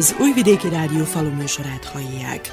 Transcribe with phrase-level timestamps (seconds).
[0.00, 2.52] Az Újvidéki Rádió faluműsorát hallják.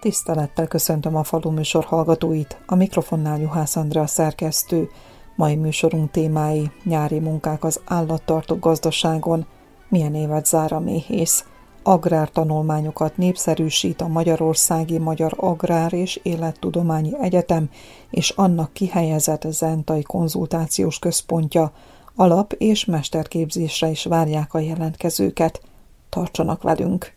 [0.00, 4.88] Tisztelettel köszöntöm a faluműsor hallgatóit, a mikrofonnál Juhász Andrea szerkesztő.
[5.36, 9.46] Mai műsorunk témái nyári munkák az állattartó gazdaságon,
[9.88, 11.44] milyen évet zár a méhész,
[11.82, 17.70] agrártanulmányokat népszerűsít a Magyarországi Magyar Agrár és Élettudományi Egyetem
[18.10, 21.72] és annak kihelyezett Zentai Konzultációs Központja,
[22.20, 25.60] alap- és mesterképzésre is várják a jelentkezőket.
[26.08, 27.12] Tartsanak velünk!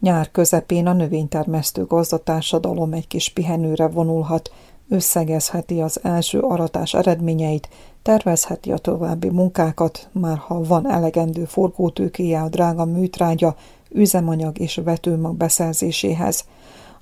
[0.00, 4.50] Nyár közepén a növénytermesztő gazdatársadalom egy kis pihenőre vonulhat,
[4.90, 7.68] összegezheti az első aratás eredményeit,
[8.02, 13.56] tervezheti a további munkákat, már ha van elegendő forgótőkéje a drága műtrágya,
[13.90, 16.44] üzemanyag és vetőmag beszerzéséhez.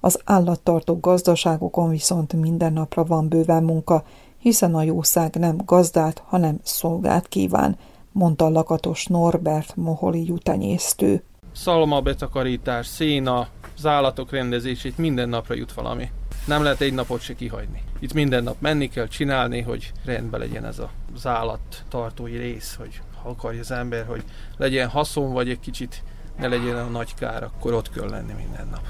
[0.00, 4.04] Az állattartó gazdaságokon viszont minden napra van bőven munka,
[4.38, 7.76] hiszen a jószág nem gazdát, hanem szolgát kíván,
[8.12, 11.22] mondta Lakatos Norbert Moholi jutenyésztő.
[11.52, 16.10] Szalma betakarítás, széna, az állatok rendezését minden napra jut valami
[16.48, 17.82] nem lehet egy napot se kihagyni.
[17.98, 20.80] Itt minden nap menni kell, csinálni, hogy rendben legyen ez
[21.14, 24.22] az állattartói rész, hogy ha akarja az ember, hogy
[24.56, 26.02] legyen haszon, vagy egy kicsit
[26.38, 28.82] ne legyen a nagy kár, akkor ott kell lenni minden nap.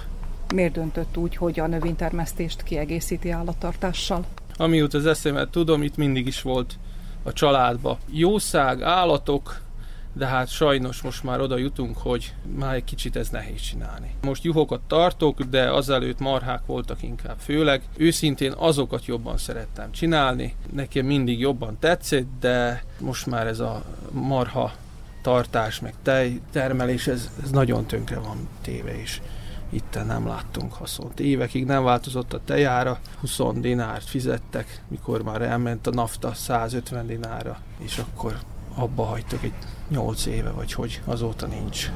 [0.54, 4.24] Miért döntött úgy, hogy a növénytermesztést kiegészíti állattartással?
[4.56, 6.78] Amióta az eszemet tudom, itt mindig is volt
[7.22, 7.98] a családba.
[8.10, 9.60] Jószág, állatok,
[10.18, 14.14] de hát sajnos most már oda jutunk, hogy már egy kicsit ez nehéz csinálni.
[14.22, 17.82] Most juhokat tartok, de azelőtt marhák voltak inkább főleg.
[17.96, 24.72] Őszintén azokat jobban szerettem csinálni, nekem mindig jobban tetszett, de most már ez a marha
[25.22, 29.20] tartás, meg tej termelés, ez, ez nagyon tönkre van téve is
[29.70, 31.20] itt nem láttunk haszont.
[31.20, 37.58] Évekig nem változott a tejára, 20 dinárt fizettek, mikor már elment a nafta 150 dinára,
[37.78, 38.38] és akkor
[38.74, 39.52] abba hagytuk egy
[39.88, 41.90] 8 éve, vagy hogy azóta nincs.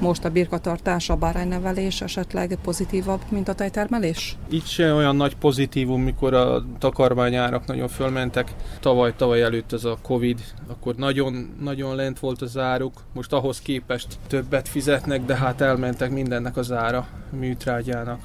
[0.00, 4.36] Most a birkatartás, a báránynevelés esetleg pozitívabb, mint a tejtermelés?
[4.48, 8.54] Itt se olyan nagy pozitívum, mikor a takarmányárak nagyon fölmentek.
[8.80, 12.92] Tavaly, tavaly előtt ez a Covid, akkor nagyon, nagyon lent volt az áruk.
[13.14, 18.20] Most ahhoz képest többet fizetnek, de hát elmentek mindennek az ára, a műtrágyának,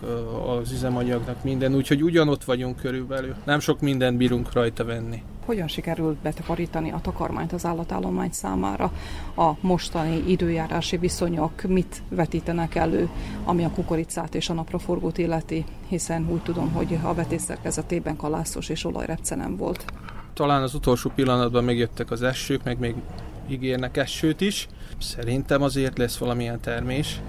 [0.47, 1.75] az üzemanyagnak, minden.
[1.75, 3.35] Úgyhogy ugyanott vagyunk körülbelül.
[3.45, 5.23] Nem sok mindent bírunk rajta venni.
[5.45, 8.91] Hogyan sikerült betakarítani a takarmányt az állatállomány számára?
[9.35, 13.09] A mostani időjárási viszonyok mit vetítenek elő,
[13.43, 18.69] ami a kukoricát és a napraforgót illeti, hiszen úgy tudom, hogy a vetés szerkezetében kalászos
[18.69, 19.85] és olajrepce nem volt.
[20.33, 22.95] Talán az utolsó pillanatban megjöttek az esők, meg még
[23.47, 24.67] ígérnek esőt is.
[24.99, 27.21] Szerintem azért lesz valamilyen termés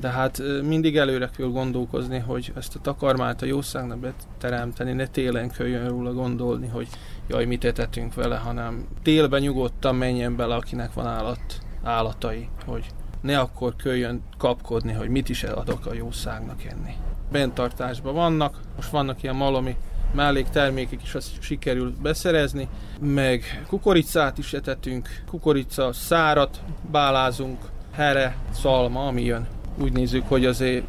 [0.00, 5.50] de hát mindig előre kell gondolkozni, hogy ezt a takarmányt a jószágnak beteremteni, ne télen
[5.50, 6.88] köljön róla gondolni, hogy
[7.28, 11.40] jaj, mit etetünk vele, hanem télben nyugodtan menjen bele, akinek van állat,
[11.82, 12.86] állatai, hogy
[13.20, 16.94] ne akkor köljön kapkodni, hogy mit is adok a jószágnak enni.
[17.32, 19.76] Bentartásban vannak, most vannak ilyen malomi
[20.14, 22.68] melléktermékek is, azt sikerül beszerezni,
[23.00, 26.60] meg kukoricát is etetünk, kukorica, szárat
[26.90, 27.58] bálázunk,
[27.92, 29.46] here, szalma, ami jön
[29.78, 30.84] úgy nézzük, hogy azért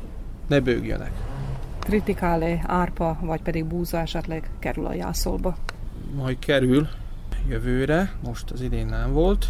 [0.48, 1.12] ne bőgjönek.
[1.80, 5.56] Kritikálé, árpa, vagy pedig búza esetleg kerül a jászolba?
[6.16, 6.88] Majd kerül
[7.50, 9.48] jövőre, most az idén nem volt.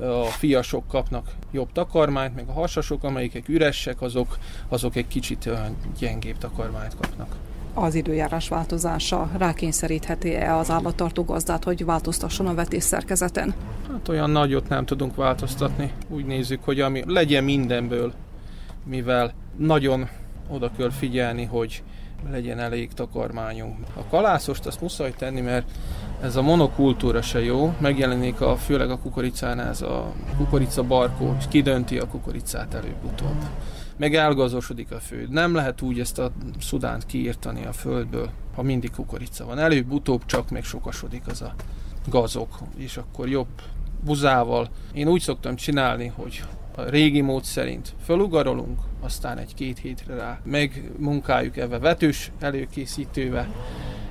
[0.00, 5.50] A fiasok kapnak jobb takarmányt, meg a hasasok, amelyikek üresek, azok, azok egy kicsit
[5.98, 7.36] gyengébb takarmányt kapnak
[7.78, 13.54] az időjárás változása rákényszerítheti-e az állattartó gazdát, hogy változtasson a vetés szerkezeten?
[13.92, 15.92] Hát olyan nagyot nem tudunk változtatni.
[16.08, 18.12] Úgy nézzük, hogy ami legyen mindenből
[18.84, 20.08] mivel nagyon
[20.48, 21.82] oda kell figyelni, hogy
[22.30, 23.76] legyen elég takarmányunk.
[23.94, 25.70] A kalászost azt muszáj tenni, mert
[26.22, 31.44] ez a monokultúra se jó, megjelenik a, főleg a kukoricánál ez a kukorica barkó, és
[31.48, 33.44] kidönti a kukoricát előbb-utóbb.
[33.96, 35.30] Meg elgazosodik a föld.
[35.30, 39.58] Nem lehet úgy ezt a szudánt kiírtani a földből, ha mindig kukorica van.
[39.58, 41.54] Előbb-utóbb csak meg sokasodik az a
[42.08, 43.62] gazok, és akkor jobb
[44.04, 44.68] buzával.
[44.92, 46.42] Én úgy szoktam csinálni, hogy
[46.76, 53.54] a régi mód szerint fölugarolunk, aztán egy-két hétre rá megmunkáljuk ebbe vetős előkészítővel,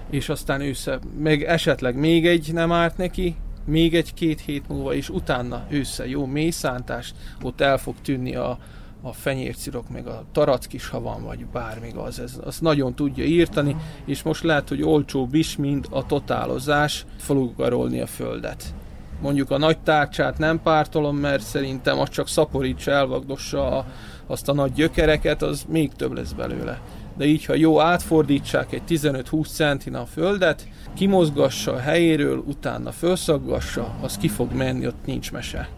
[0.10, 3.36] és aztán ősze, meg esetleg még egy nem árt neki,
[3.66, 8.58] még egy-két hét múlva, és utána ősze jó mélyszántás, ott el fog tűnni a,
[9.02, 13.76] a fenyércirok, meg a tarackis, ha van, vagy bármi az, ez, azt nagyon tudja írtani,
[14.06, 18.74] és most lehet, hogy olcsóbb is, mint a totálozás falugarolni a földet.
[19.22, 23.86] Mondjuk a nagy tárcsát nem pártolom, mert szerintem az csak szaporítsa, elvagdossa a,
[24.28, 26.80] azt a nagy gyökereket, az még több lesz belőle.
[27.18, 33.96] De így, ha jó átfordítsák egy 15-20 centin a földet, kimozgassa a helyéről, utána felszaggassa,
[34.02, 35.70] az ki fog menni, ott nincs mese.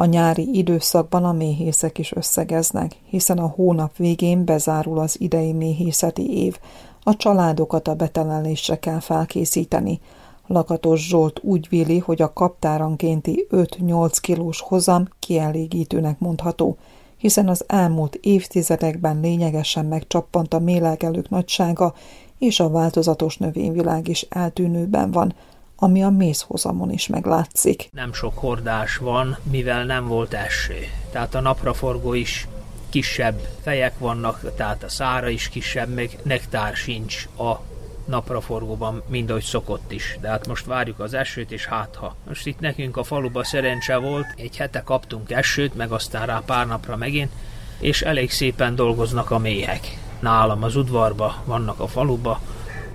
[0.00, 6.36] A nyári időszakban a méhészek is összegeznek, hiszen a hónap végén bezárul az idei méhészeti
[6.44, 6.58] év.
[7.02, 10.00] A családokat a betelelésre kell felkészíteni.
[10.46, 16.76] Lakatos Zsolt úgy véli, hogy a kaptárankénti 5-8 kilós hozam kielégítőnek mondható,
[17.16, 21.94] hiszen az elmúlt évtizedekben lényegesen megcsappant a mélegelők nagysága,
[22.38, 25.34] és a változatos növényvilág is eltűnőben van–
[25.80, 27.88] ami a mézhozamon is meglátszik.
[27.92, 30.86] Nem sok hordás van, mivel nem volt eső.
[31.12, 32.46] Tehát a napraforgó is
[32.88, 37.60] kisebb fejek vannak, tehát a szára is kisebb, meg nektár sincs a
[38.04, 40.18] napraforgóban, mind ahogy szokott is.
[40.20, 42.16] De hát most várjuk az esőt, és hát ha.
[42.28, 46.66] Most itt nekünk a faluba szerencse volt, egy hete kaptunk esőt, meg aztán rá pár
[46.66, 47.32] napra megint,
[47.78, 49.98] és elég szépen dolgoznak a méhek.
[50.20, 52.40] Nálam az udvarba, vannak a faluba,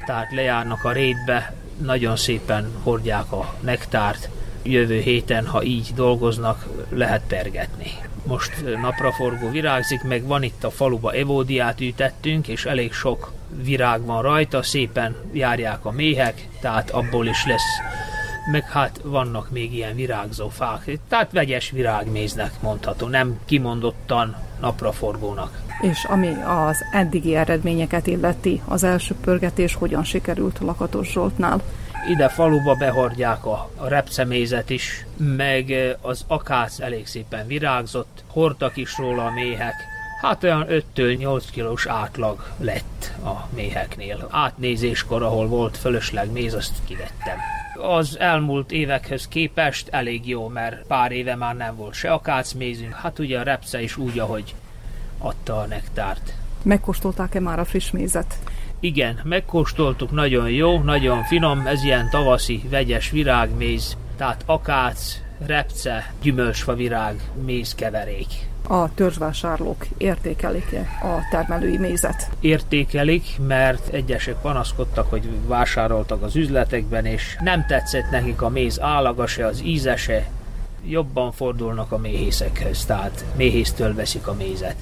[0.05, 4.29] tehát lejárnak a rétbe, nagyon szépen hordják a nektárt,
[4.63, 7.91] jövő héten, ha így dolgoznak, lehet pergetni.
[8.27, 13.31] Most napraforgó virágzik, meg van itt a faluba evódiát ültettünk, és elég sok
[13.61, 17.81] virág van rajta, szépen járják a méhek, tehát abból is lesz
[18.51, 25.62] meg hát vannak még ilyen virágzó fák, tehát vegyes virágméznek mondható, nem kimondottan napraforgónak.
[25.81, 31.61] És ami az eddigi eredményeket illeti, az első pörgetés hogyan sikerült Lakatos Zsoltnál?
[32.09, 38.97] Ide faluba behordják a, a repcemézet is, meg az akác elég szépen virágzott, hordtak is
[38.97, 39.75] róla a méhek,
[40.23, 44.27] Hát olyan 5-től 8 kilós átlag lett a méheknél.
[44.31, 47.37] Átnézéskor, ahol volt fölösleg méz, azt kivettem.
[47.73, 52.93] Az elmúlt évekhez képest elég jó, mert pár éve már nem volt se akácmézünk.
[52.93, 54.55] Hát ugye a repce is úgy, ahogy
[55.23, 56.33] adta a nektárt.
[56.63, 58.37] Megkóstolták-e már a friss mézet?
[58.79, 66.75] Igen, megkóstoltuk, nagyon jó, nagyon finom, ez ilyen tavaszi vegyes virágméz, tehát akác, repce, gyümölcsfa
[66.75, 68.27] virág, méz keverék.
[68.67, 72.29] A törzsvásárlók értékelik-e a termelői mézet?
[72.39, 79.27] Értékelik, mert egyesek panaszkodtak, hogy vásároltak az üzletekben, és nem tetszett nekik a méz állaga
[79.27, 80.27] se, az íze se.
[80.85, 84.75] Jobban fordulnak a méhészekhez, tehát méhésztől veszik a mézet.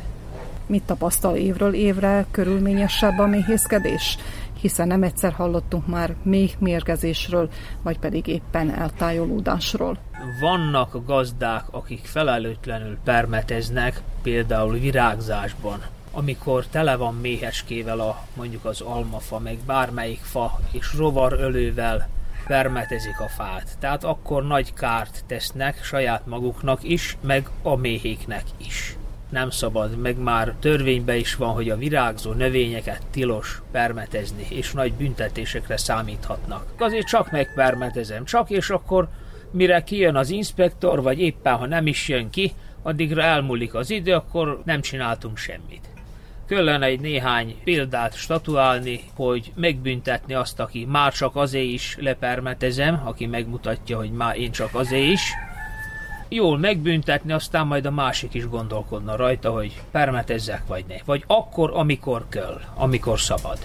[0.71, 4.17] Mit tapasztal évről évre körülményesebb a méhészkedés?
[4.61, 7.49] Hiszen nem egyszer hallottunk már még mérgezésről,
[7.81, 9.97] vagy pedig éppen eltájolódásról.
[10.41, 15.81] Vannak gazdák, akik felelőtlenül permeteznek, például virágzásban,
[16.11, 22.07] amikor tele van méheskével a mondjuk az almafa, meg bármelyik fa, és rovarölővel
[22.47, 23.77] permetezik a fát.
[23.79, 28.95] Tehát akkor nagy kárt tesznek saját maguknak is, meg a méhéknek is
[29.31, 34.93] nem szabad, meg már törvényben is van, hogy a virágzó növényeket tilos permetezni, és nagy
[34.93, 36.73] büntetésekre számíthatnak.
[36.77, 39.07] Azért csak megpermetezem, csak és akkor
[39.51, 44.13] mire kijön az inspektor, vagy éppen ha nem is jön ki, addigra elmúlik az idő,
[44.13, 45.89] akkor nem csináltunk semmit.
[46.47, 53.25] Kellene egy néhány példát statuálni, hogy megbüntetni azt, aki már csak azért is lepermetezem, aki
[53.25, 55.21] megmutatja, hogy már én csak azért is,
[56.31, 60.95] jól megbüntetni, aztán majd a másik is gondolkodna rajta, hogy permetezzek vagy ne.
[61.05, 63.57] Vagy akkor, amikor kell, amikor szabad.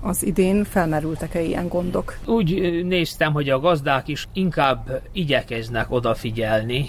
[0.00, 2.18] Az idén felmerültek-e ilyen gondok?
[2.24, 6.88] Úgy néztem, hogy a gazdák is inkább igyekeznek odafigyelni,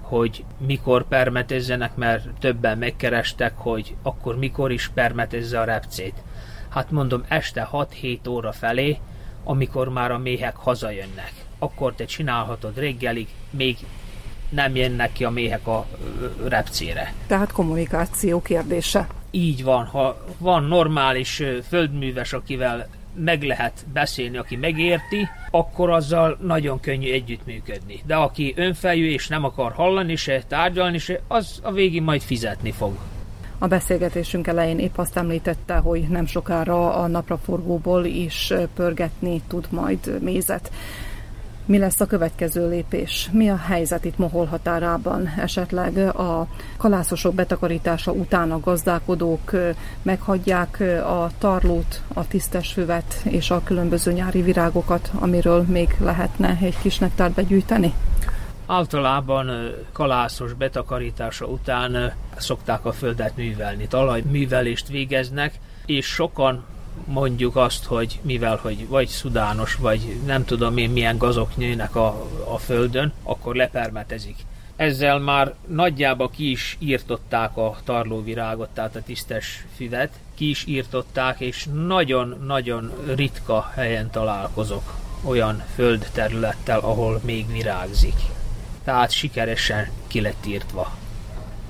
[0.00, 6.14] hogy mikor permetezzenek, mert többen megkerestek, hogy akkor mikor is permetezze a repcét.
[6.68, 8.98] Hát mondom, este 6-7 óra felé,
[9.44, 11.32] amikor már a méhek hazajönnek.
[11.58, 13.76] Akkor te csinálhatod reggelig, még
[14.48, 15.86] nem jönnek ki a méhek a
[16.44, 17.12] repcére.
[17.26, 19.06] Tehát kommunikáció kérdése.
[19.30, 26.80] Így van, ha van normális földműves, akivel meg lehet beszélni, aki megérti, akkor azzal nagyon
[26.80, 28.00] könnyű együttműködni.
[28.06, 32.70] De aki önfejű és nem akar hallani se, tárgyalni se, az a végén majd fizetni
[32.72, 32.92] fog.
[33.58, 40.22] A beszélgetésünk elején épp azt említette, hogy nem sokára a napraforgóból is pörgetni tud majd
[40.22, 40.70] mézet.
[41.68, 43.28] Mi lesz a következő lépés?
[43.32, 45.26] Mi a helyzet itt Mohol határában?
[45.38, 46.46] Esetleg a
[46.76, 49.52] kalászosok betakarítása után a gazdálkodók
[50.02, 56.78] meghagyják a tarlót, a tisztes füvet és a különböző nyári virágokat, amiről még lehetne egy
[56.78, 57.94] kis nektárt begyűjteni?
[58.66, 59.50] Általában
[59.92, 66.64] kalászos betakarítása után szokták a földet művelni, talajművelést végeznek, és sokan
[67.04, 72.26] mondjuk azt, hogy mivel, hogy vagy szudános, vagy nem tudom én milyen gazok nőnek a,
[72.52, 74.36] a földön, akkor lepermetezik.
[74.76, 81.40] Ezzel már nagyjából ki is írtották a tarlóvirágot, tehát a tisztes füvet, ki is írtották,
[81.40, 88.14] és nagyon-nagyon ritka helyen találkozok olyan földterülettel, ahol még virágzik.
[88.84, 90.96] Tehát sikeresen ki lett írtva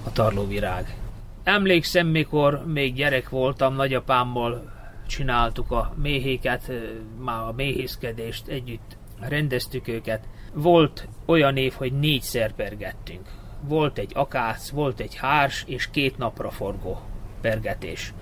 [0.04, 0.97] a tarlóvirág.
[1.44, 4.77] Emlékszem, mikor még gyerek voltam, nagyapámmal
[5.09, 6.73] csináltuk a méhéket,
[7.19, 10.29] már a méhészkedést együtt rendeztük őket.
[10.53, 13.29] Volt olyan év, hogy négyszer pergettünk.
[13.61, 17.00] Volt egy akász, volt egy hárs és két napra forgó
[17.41, 18.12] pergetés.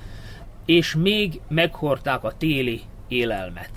[0.64, 3.70] És még meghorták a téli élelmet.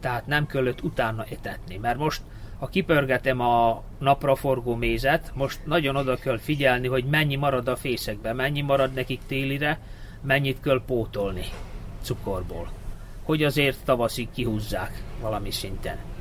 [0.00, 2.22] Tehát nem kellett utána etetni, mert most
[2.58, 8.32] ha kipörgetem a napraforgó mézet, most nagyon oda kell figyelni, hogy mennyi marad a fészekbe,
[8.32, 9.78] mennyi marad nekik télire,
[10.22, 11.44] mennyit kell pótolni
[12.04, 12.68] cukorból,
[13.24, 16.13] hogy azért tavaszig kihúzzák valami szinten.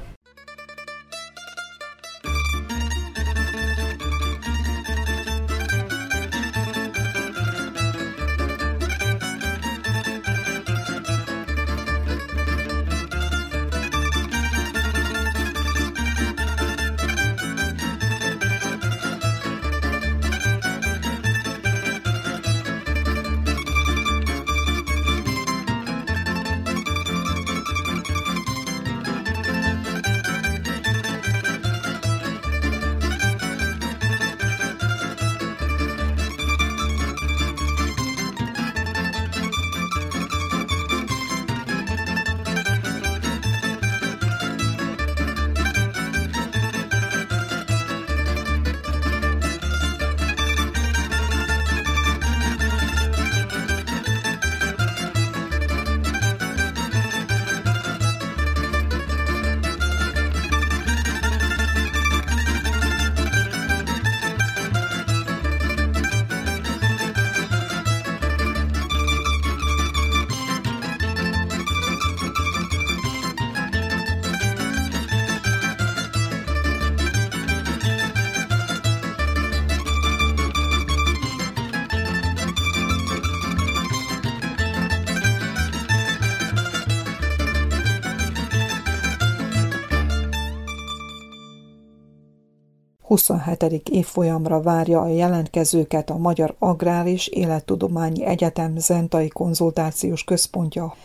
[93.14, 93.90] 27.
[93.90, 100.96] évfolyamra várja a jelentkezőket a Magyar Agrár és Élettudományi Egyetem Zentai Konzultációs Központja.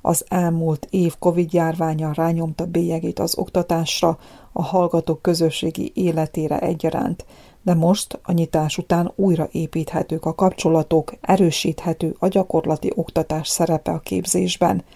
[0.00, 4.18] Az elmúlt év Covid-járványa rányomta bélyegét az oktatásra,
[4.52, 7.24] a hallgatók közösségi életére egyaránt,
[7.62, 13.98] de most a nyitás után újra építhetők a kapcsolatok, erősíthető a gyakorlati oktatás szerepe a
[13.98, 14.82] képzésben–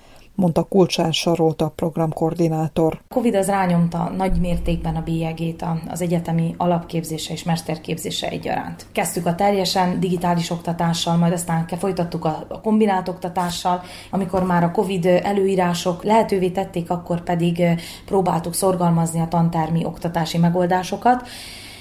[0.40, 3.00] mondta Kulcsán Sarolta programkoordinátor.
[3.08, 8.86] Covid az rányomta nagy mértékben a bélyegét az egyetemi alapképzése és mesterképzése egyaránt.
[8.92, 13.82] Kezdtük a teljesen digitális oktatással, majd aztán folytattuk a kombinált oktatással.
[14.10, 17.62] Amikor már a Covid előírások lehetővé tették, akkor pedig
[18.04, 21.28] próbáltuk szorgalmazni a tantermi oktatási megoldásokat.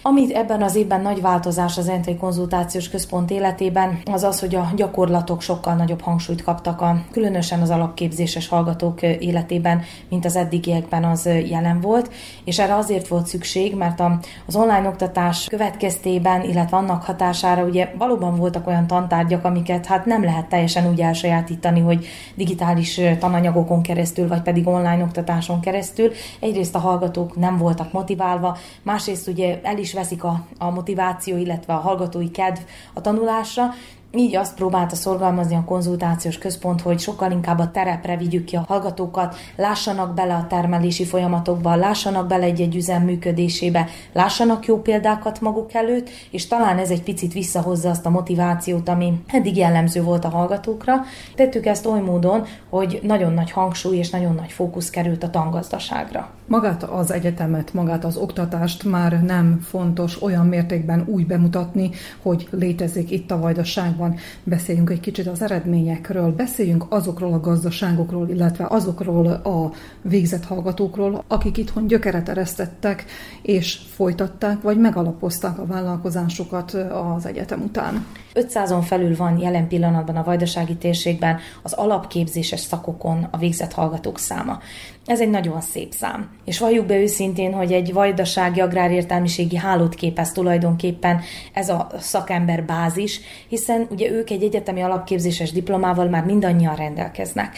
[0.02, 4.72] Amit ebben az évben nagy változás az Entai Konzultációs Központ életében, az az, hogy a
[4.76, 11.30] gyakorlatok sokkal nagyobb hangsúlyt kaptak, a, különösen az alapképzéses hallgatók életében, mint az eddigiekben az
[11.50, 12.12] jelen volt,
[12.44, 14.02] és erre azért volt szükség, mert
[14.46, 20.24] az online oktatás következtében, illetve annak hatására ugye valóban voltak olyan tantárgyak, amiket hát nem
[20.24, 26.12] lehet teljesen úgy elsajátítani, hogy digitális tananyagokon keresztül, vagy pedig online oktatáson keresztül.
[26.40, 31.38] Egyrészt a hallgatók nem voltak motiválva, másrészt ugye el is is veszik a, a motiváció,
[31.38, 32.60] illetve a hallgatói kedv
[32.94, 33.74] a tanulásra,
[34.12, 38.66] így azt próbálta szorgalmazni a konzultációs központ, hogy sokkal inkább a terepre vigyük ki a
[38.68, 45.74] hallgatókat, lássanak bele a termelési folyamatokba, lássanak bele egy-egy üzem működésébe, lássanak jó példákat maguk
[45.74, 50.30] előtt, és talán ez egy picit visszahozza azt a motivációt, ami eddig jellemző volt a
[50.30, 51.02] hallgatókra.
[51.36, 56.39] Tettük ezt oly módon, hogy nagyon nagy hangsúly és nagyon nagy fókusz került a tangazdaságra.
[56.50, 61.90] Magát az egyetemet, magát az oktatást már nem fontos olyan mértékben úgy bemutatni,
[62.22, 68.66] hogy létezik itt a vajdaságban beszéljünk egy kicsit az eredményekről, beszéljünk azokról a gazdaságokról, illetve
[68.70, 73.06] azokról a végzett hallgatókról, akik itthon gyökeret eresztettek,
[73.42, 78.06] és folytatták, vagy megalapozták a vállalkozásukat az egyetem után.
[78.34, 84.60] 500-on felül van jelen pillanatban a vajdasági térségben az alapképzéses szakokon a végzett hallgatók száma.
[85.06, 86.30] Ez egy nagyon szép szám.
[86.46, 91.22] És valljuk be őszintén, hogy egy vajdasági agrárértelmiségi hálót képez tulajdonképpen
[91.54, 97.58] ez a szakember bázis, hiszen ugye ők egy egyetemi alapképzéses diplomával már mindannyian rendelkeznek.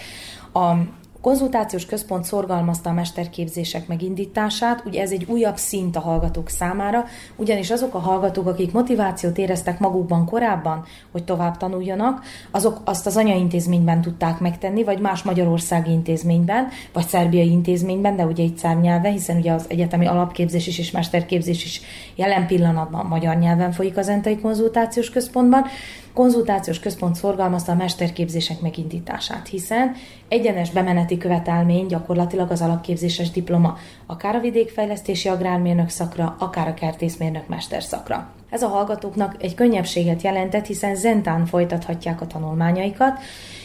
[0.53, 0.71] A
[1.21, 7.71] konzultációs központ szorgalmazta a mesterképzések megindítását, ugye ez egy újabb szint a hallgatók számára, ugyanis
[7.71, 14.01] azok a hallgatók, akik motivációt éreztek magukban korábban, hogy tovább tanuljanak, azok azt az anyaintézményben
[14.01, 19.37] tudták megtenni, vagy más magyarországi intézményben, vagy szerbiai intézményben, de ugye itt szerb nyelven, hiszen
[19.37, 21.81] ugye az egyetemi alapképzés is és mesterképzés is
[22.15, 25.65] jelen pillanatban magyar nyelven folyik az Entai Konzultációs Központban,
[26.13, 29.95] konzultációs központ szorgalmazta a mesterképzések megindítását, hiszen
[30.27, 37.47] egyenes bemeneti követelmény gyakorlatilag az alapképzéses diploma, akár a vidékfejlesztési agrármérnök szakra, akár a kertészmérnök
[37.47, 38.29] mesterszakra.
[38.49, 43.19] Ez a hallgatóknak egy könnyebbséget jelentett, hiszen zentán folytathatják a tanulmányaikat,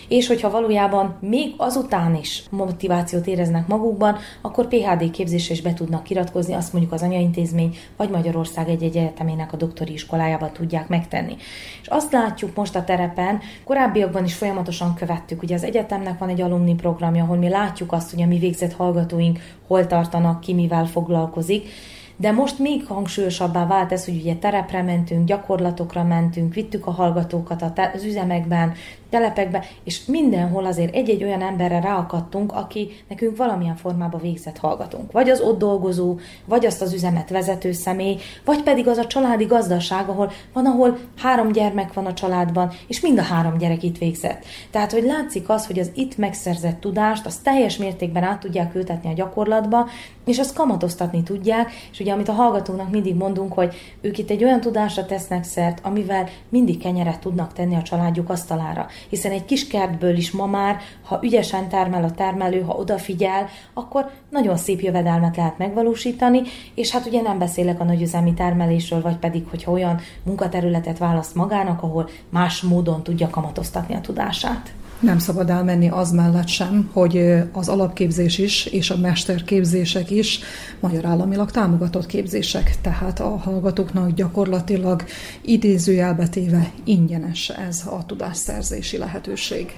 [0.09, 6.11] és hogyha valójában még azután is motivációt éreznek magukban, akkor PHD képzésre is be tudnak
[6.11, 11.37] iratkozni, azt mondjuk az anyaintézmény vagy Magyarország egy-egy egyetemének a doktori iskolájában tudják megtenni.
[11.83, 16.41] És azt látjuk most a terepen, korábbiakban is folyamatosan követtük, ugye az egyetemnek van egy
[16.41, 20.87] alumni programja, ahol mi látjuk azt, hogy a mi végzett hallgatóink hol tartanak, ki mivel
[20.87, 21.69] foglalkozik,
[22.17, 27.63] de most még hangsúlyosabbá vált ez, hogy ugye terepre mentünk, gyakorlatokra mentünk, vittük a hallgatókat
[27.95, 28.73] az üzemekben,
[29.11, 35.13] telepekbe, és mindenhol azért egy-egy olyan emberre ráakadtunk, aki nekünk valamilyen formában végzett hallgatunk.
[35.13, 39.45] Vagy az ott dolgozó, vagy azt az üzemet vezető személy, vagy pedig az a családi
[39.45, 43.99] gazdaság, ahol van, ahol három gyermek van a családban, és mind a három gyerek itt
[43.99, 44.45] végzett.
[44.71, 49.11] Tehát, hogy látszik az, hogy az itt megszerzett tudást, azt teljes mértékben át tudják ültetni
[49.11, 49.89] a gyakorlatba,
[50.25, 54.45] és azt kamatoztatni tudják, és ugye amit a hallgatóknak mindig mondunk, hogy ők itt egy
[54.45, 59.67] olyan tudásra tesznek szert, amivel mindig kenyeret tudnak tenni a családjuk asztalára hiszen egy kis
[59.67, 65.37] kertből is ma már, ha ügyesen termel a termelő, ha odafigyel, akkor nagyon szép jövedelmet
[65.37, 66.42] lehet megvalósítani,
[66.75, 71.83] és hát ugye nem beszélek a nagyüzemi termelésről, vagy pedig, hogyha olyan munkaterületet választ magának,
[71.83, 74.73] ahol más módon tudja kamatoztatni a tudását.
[75.00, 80.40] Nem szabad elmenni az mellett sem, hogy az alapképzés is és a mesterképzések is
[80.80, 85.04] magyar államilag támogatott képzések, tehát a hallgatóknak gyakorlatilag
[85.40, 89.72] idézőjelbetéve ingyenes ez a tudásszerzési lehetőség.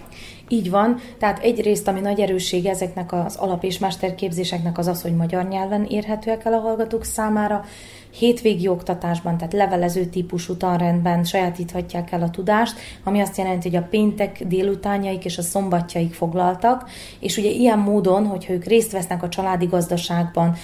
[0.48, 5.16] Így van, tehát egyrészt, ami nagy erősség ezeknek az alap- és mesterképzéseknek az az, hogy
[5.16, 7.64] magyar nyelven érhetőek el a hallgatók számára,
[8.10, 13.86] hétvégi oktatásban, tehát levelező típusú tanrendben sajátíthatják el a tudást, ami azt jelenti, hogy a
[13.90, 16.90] péntek délutánjaik és a szombatjaik foglaltak,
[17.20, 20.56] és ugye ilyen módon, hogyha ők részt vesznek a családi gazdaságban,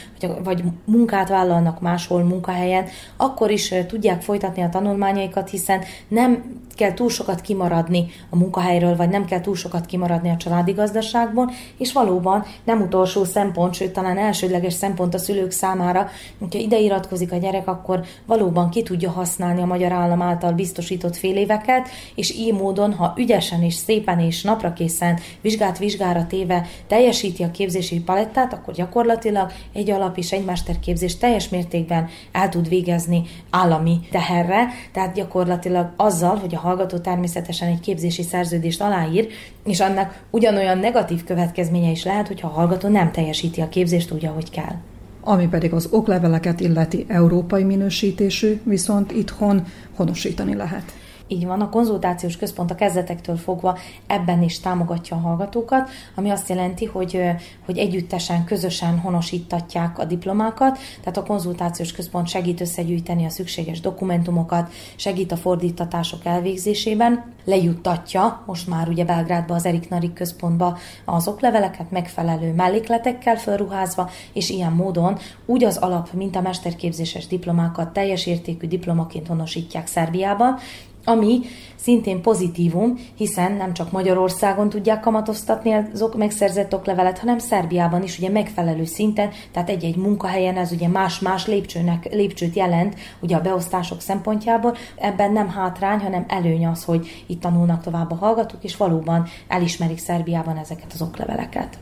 [0.45, 2.85] vagy munkát vállalnak máshol munkahelyen,
[3.17, 9.09] akkor is tudják folytatni a tanulmányaikat, hiszen nem kell túl sokat kimaradni a munkahelyről, vagy
[9.09, 14.19] nem kell túl sokat kimaradni a családi gazdaságból, és valóban nem utolsó szempont, sőt talán
[14.19, 19.61] elsődleges szempont a szülők számára, hogyha ide iratkozik a gyerek, akkor valóban ki tudja használni
[19.61, 24.43] a magyar állam által biztosított fél éveket, és így módon, ha ügyesen és szépen és
[24.43, 31.17] naprakészen vizsgát vizsgára téve teljesíti a képzési palettát, akkor gyakorlatilag egy alap és egy mesterképzés
[31.17, 37.81] teljes mértékben el tud végezni állami teherre, tehát gyakorlatilag azzal, hogy a hallgató természetesen egy
[37.81, 39.29] képzési szerződést aláír,
[39.65, 44.27] és annak ugyanolyan negatív következménye is lehet, hogyha a hallgató nem teljesíti a képzést úgy,
[44.27, 44.94] ahogy kell.
[45.27, 50.93] Ami pedig az okleveleket illeti európai minősítésű, viszont itthon honosítani lehet.
[51.29, 56.49] Így van, a konzultációs központ a kezdetektől fogva ebben is támogatja a hallgatókat, ami azt
[56.49, 57.21] jelenti, hogy,
[57.65, 64.73] hogy együttesen, közösen honosítatják a diplomákat, tehát a konzultációs központ segít összegyűjteni a szükséges dokumentumokat,
[64.97, 71.91] segít a fordítatások elvégzésében, lejuttatja most már ugye Belgrádba az Erik Narik központba az okleveleket
[71.91, 78.67] megfelelő mellékletekkel felruházva, és ilyen módon úgy az alap, mint a mesterképzéses diplomákat teljes értékű
[78.67, 80.59] diplomaként honosítják Szerbiában,
[81.05, 81.41] ami
[81.77, 88.29] szintén pozitívum, hiszen nem csak Magyarországon tudják kamatoztatni az megszerzett oklevelet, hanem Szerbiában is ugye
[88.29, 94.77] megfelelő szinten, tehát egy-egy munkahelyen ez ugye más-más lépcsőnek, lépcsőt jelent ugye a beosztások szempontjából.
[94.97, 99.99] Ebben nem hátrány, hanem előny az, hogy itt tanulnak tovább a hallgatók, és valóban elismerik
[99.99, 101.79] Szerbiában ezeket az okleveleket.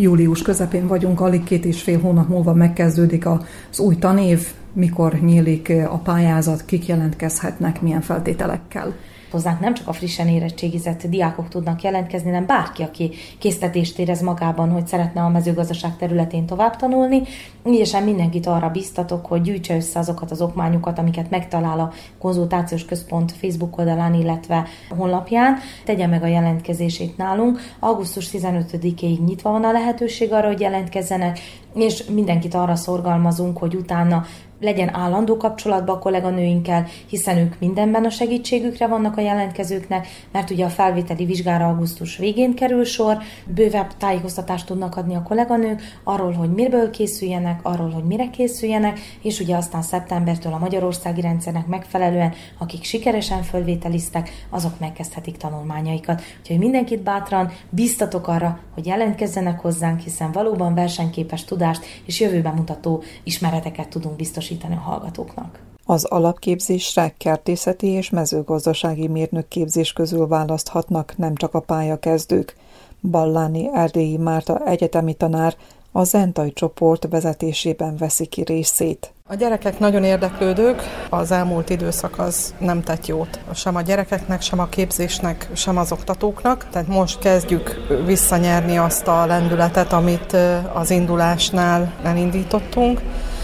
[0.00, 5.72] Július közepén vagyunk, alig két és fél hónap múlva megkezdődik az új tanév, mikor nyílik
[5.88, 8.94] a pályázat, kik jelentkezhetnek, milyen feltételekkel
[9.30, 14.70] hozzánk nem csak a frissen érettségizett diákok tudnak jelentkezni, hanem bárki, aki késztetést érez magában,
[14.70, 17.22] hogy szeretne a mezőgazdaság területén tovább tanulni.
[17.64, 23.32] Ügyesen mindenkit arra biztatok, hogy gyűjtse össze azokat az okmányokat, amiket megtalál a konzultációs központ
[23.32, 25.56] Facebook oldalán, illetve honlapján.
[25.84, 27.60] Tegye meg a jelentkezését nálunk.
[27.78, 31.38] Augusztus 15-ig nyitva van a lehetőség arra, hogy jelentkezzenek,
[31.74, 34.24] és mindenkit arra szorgalmazunk, hogy utána
[34.60, 40.64] legyen állandó kapcsolatban a kolléganőinkkel, hiszen ők mindenben a segítségükre vannak a jelentkezőknek, mert ugye
[40.64, 46.52] a felvételi vizsgára augusztus végén kerül sor, bővebb tájékoztatást tudnak adni a kolléganők arról, hogy
[46.52, 52.84] mirből készüljenek, arról, hogy mire készüljenek, és ugye aztán szeptembertől a magyarországi rendszernek megfelelően, akik
[52.84, 56.22] sikeresen fölvételiztek, azok megkezdhetik tanulmányaikat.
[56.40, 63.02] Úgyhogy mindenkit bátran biztatok arra, hogy jelentkezzenek hozzánk, hiszen valóban versenyképes tudást és jövőben mutató
[63.22, 65.58] ismereteket tudunk biztosítani biztosítani a hallgatóknak.
[65.84, 72.56] Az alapképzésre kertészeti és mezőgazdasági mérnökképzés közül választhatnak nem csak a pályakezdők.
[73.00, 75.54] Balláni Erdélyi Márta egyetemi tanár
[75.92, 79.12] a Zentai csoport vezetésében veszi ki részét.
[79.26, 83.40] A gyerekek nagyon érdeklődők, az elmúlt időszak az nem tett jót.
[83.54, 86.66] Sem a gyerekeknek, sem a képzésnek, sem az oktatóknak.
[86.70, 90.36] Tehát most kezdjük visszanyerni azt a lendületet, amit
[90.74, 93.00] az indulásnál elindítottunk.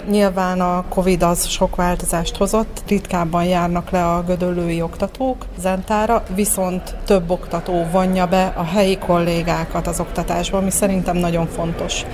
[0.09, 6.95] Nyilván a Covid az sok változást hozott, ritkábban járnak le a gödöllői oktatók zentára, viszont
[7.05, 12.05] több oktató vonja be a helyi kollégákat az oktatásba, ami szerintem nagyon fontos.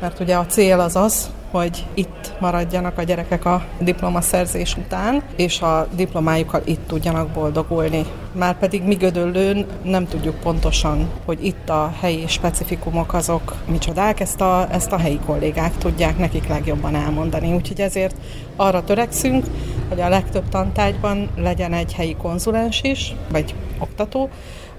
[0.00, 5.60] Mert ugye a cél az az, hogy itt maradjanak a gyerekek a diplomaszerzés után, és
[5.60, 8.04] a diplomájukkal itt tudjanak boldogulni.
[8.32, 14.66] Márpedig mi Gödöllőn nem tudjuk pontosan, hogy itt a helyi specifikumok azok micsodák, ezt a,
[14.70, 17.52] ezt a helyi kollégák tudják nekik legjobban elmondani.
[17.52, 18.16] Úgyhogy ezért
[18.56, 19.44] arra törekszünk,
[19.88, 24.28] hogy a legtöbb tantárgyban legyen egy helyi konzulens is, vagy oktató,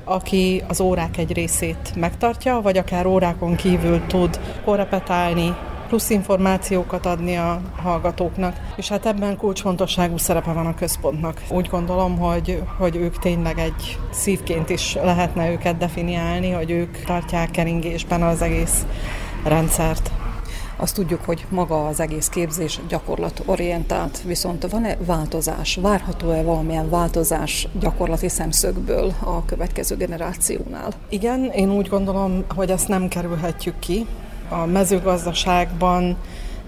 [0.04, 5.56] aki az órák egy részét megtartja, vagy akár órákon kívül tud korrepetálni,
[5.88, 11.41] plusz információkat adni a hallgatóknak, és hát ebben kulcsfontosságú szerepe van a központnak.
[11.50, 17.52] Úgy gondolom, hogy, hogy ők tényleg egy szívként is lehetne őket definiálni, hogy ők tartják
[17.52, 18.86] keringésben az egész
[19.43, 20.12] rendszert.
[20.80, 25.76] Azt tudjuk, hogy maga az egész képzés gyakorlatorientált, viszont van-e változás?
[25.82, 30.93] Várható-e valamilyen változás gyakorlati szemszögből a következő generációnál?
[31.10, 34.06] Igen, én úgy gondolom, hogy ezt nem kerülhetjük ki
[34.50, 36.18] a mezőgazdaságban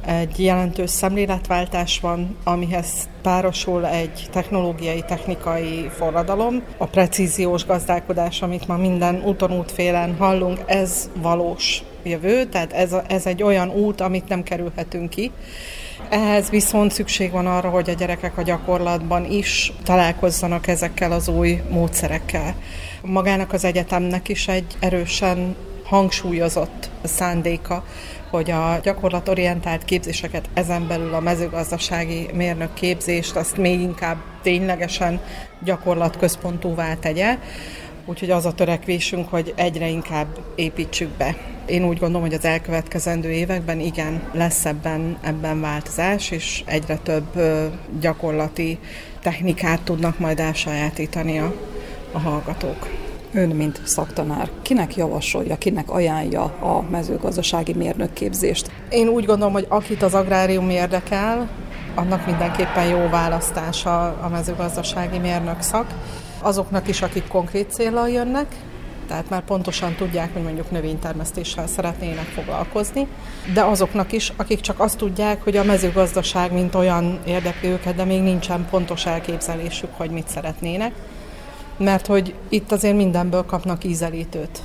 [0.06, 6.64] egy jelentős szemléletváltás van, amihez párosul egy technológiai, technikai forradalom.
[6.78, 13.26] A precíziós gazdálkodás, amit ma minden úton útfélen hallunk, ez valós jövő, tehát ez, ez
[13.26, 15.32] egy olyan út, amit nem kerülhetünk ki.
[16.10, 21.62] Ehhez viszont szükség van arra, hogy a gyerekek a gyakorlatban is találkozzanak ezekkel az új
[21.70, 22.56] módszerekkel.
[23.02, 25.56] Magának az egyetemnek is egy erősen
[25.90, 27.84] hangsúlyozott szándéka,
[28.30, 35.22] hogy a gyakorlatorientált képzéseket ezen belül a mezőgazdasági mérnök képzést azt még inkább ténylegesen
[35.64, 37.38] gyakorlatközpontúvá tegye.
[38.06, 41.36] Úgyhogy az a törekvésünk, hogy egyre inkább építsük be.
[41.66, 47.42] Én úgy gondolom, hogy az elkövetkezendő években igen, lesz ebben, ebben változás, és egyre több
[48.00, 48.80] gyakorlati
[49.22, 51.54] technikát tudnak majd elsajátítani a,
[52.12, 53.09] a hallgatók.
[53.34, 58.72] Ön, mint szaktanár, kinek javasolja, kinek ajánlja a mezőgazdasági mérnökképzést?
[58.90, 61.50] Én úgy gondolom, hogy akit az agrárium érdekel,
[61.96, 65.88] annak mindenképpen jó választása a mezőgazdasági mérnök szak.
[66.42, 68.56] Azoknak is, akik konkrét célral jönnek,
[69.08, 73.08] tehát már pontosan tudják, hogy mondjuk növénytermesztéssel szeretnének foglalkozni,
[73.54, 78.04] de azoknak is, akik csak azt tudják, hogy a mezőgazdaság mint olyan érdekli őket, de
[78.04, 80.92] még nincsen pontos elképzelésük, hogy mit szeretnének
[81.80, 84.60] mert hogy itt azért mindenből kapnak ízelítőt.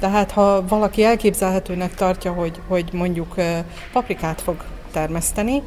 [0.00, 3.34] Tehát ha valaki elképzelhetőnek tartja, hogy, hogy mondjuk
[3.92, 5.62] paprikát fog termeszteni,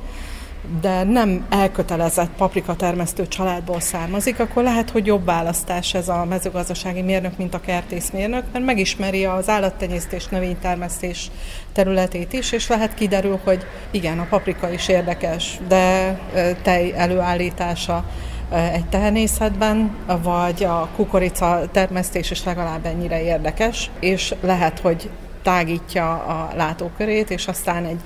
[0.82, 7.02] de nem elkötelezett paprika termesztő családból származik, akkor lehet, hogy jobb választás ez a mezőgazdasági
[7.02, 11.32] mérnök, mint a kertészmérnök, mert megismeri az állattenyésztés, növénytermesztés
[11.74, 16.18] területét is, és lehet kiderül, hogy igen, a paprika is érdekes, de
[16.62, 18.06] tej előállítása
[18.51, 25.10] egy tehenészetben, vagy a kukorica termesztés is legalább ennyire érdekes, és lehet, hogy
[25.41, 27.99] tágítja a látókörét, és aztán egy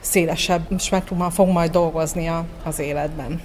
[0.00, 2.30] szélesebb spektrummal fog majd dolgozni
[2.64, 3.42] az életben.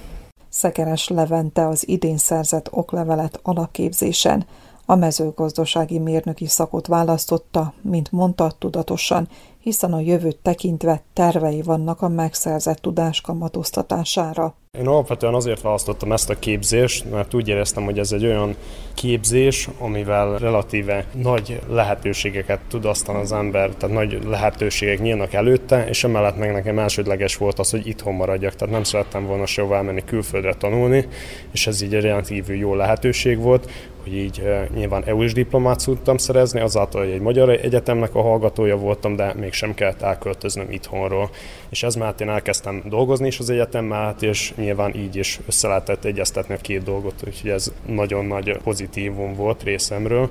[0.48, 4.46] Szekeres Levente az idén szerzett oklevelet alapképzésen,
[4.86, 9.28] a mezőgazdasági mérnöki szakot választotta, mint mondta, tudatosan,
[9.60, 14.54] hiszen a jövőt tekintve tervei vannak a megszerzett tudás kamatoztatására.
[14.78, 18.56] Én alapvetően azért választottam ezt a képzést, mert úgy éreztem, hogy ez egy olyan
[18.94, 26.04] képzés, amivel relatíve nagy lehetőségeket tud aztán az ember, tehát nagy lehetőségek nyílnak előtte, és
[26.04, 30.04] emellett meg nekem elsődleges volt az, hogy itthon maradjak, tehát nem szerettem volna sehová menni
[30.04, 31.08] külföldre tanulni,
[31.52, 33.70] és ez így egy rendkívül jó lehetőség volt,
[34.10, 34.42] hogy így
[34.74, 39.74] nyilván EU-s diplomát tudtam szerezni, azáltal, hogy egy magyar egyetemnek a hallgatója voltam, de mégsem
[39.74, 41.30] kellett elköltöznöm itthonról.
[41.68, 45.68] És ez mellett én elkezdtem dolgozni is az egyetem mellett, és nyilván így is össze
[45.68, 50.30] lehetett egyeztetni a két dolgot, úgyhogy ez nagyon nagy pozitívum volt részemről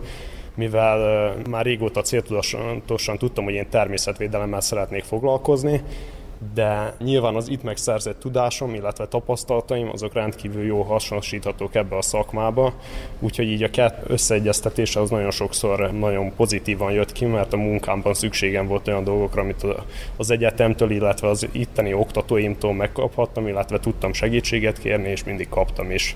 [0.56, 5.82] mivel már régóta céltudatosan tudtam, hogy én természetvédelemmel szeretnék foglalkozni,
[6.54, 12.74] de nyilván az itt megszerzett tudásom, illetve tapasztalataim, azok rendkívül jó hasznosíthatók ebbe a szakmába,
[13.20, 18.14] úgyhogy így a kett összeegyeztetése az nagyon sokszor nagyon pozitívan jött ki, mert a munkámban
[18.14, 19.66] szükségem volt olyan dolgokra, amit
[20.18, 26.16] az egyetemtől, illetve az itteni oktatóimtól megkaphattam, illetve tudtam segítséget kérni, és mindig kaptam is.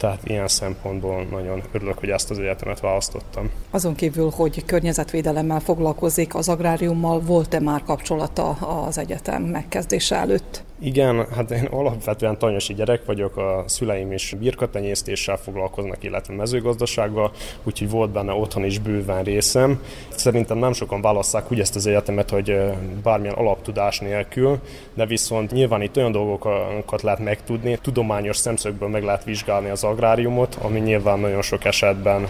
[0.00, 3.50] Tehát ilyen szempontból nagyon örülök, hogy ezt az egyetemet választottam.
[3.70, 8.48] Azon kívül, hogy környezetvédelemmel foglalkozik, az agráriummal volt-e már kapcsolata
[8.86, 10.62] az egyetem megkezdése előtt?
[10.82, 17.90] Igen, hát én alapvetően tanyosi gyerek vagyok, a szüleim is birkatenyésztéssel foglalkoznak, illetve mezőgazdasággal, úgyhogy
[17.90, 19.82] volt benne otthon is bőven részem.
[20.08, 22.60] Szerintem nem sokan válasszák úgy ezt az egyetemet, hogy
[23.02, 24.58] bármilyen alaptudás nélkül,
[24.94, 30.58] de viszont nyilván itt olyan dolgokat lehet megtudni, tudományos szemszögből meg lehet vizsgálni az agráriumot,
[30.62, 32.28] ami nyilván nagyon sok esetben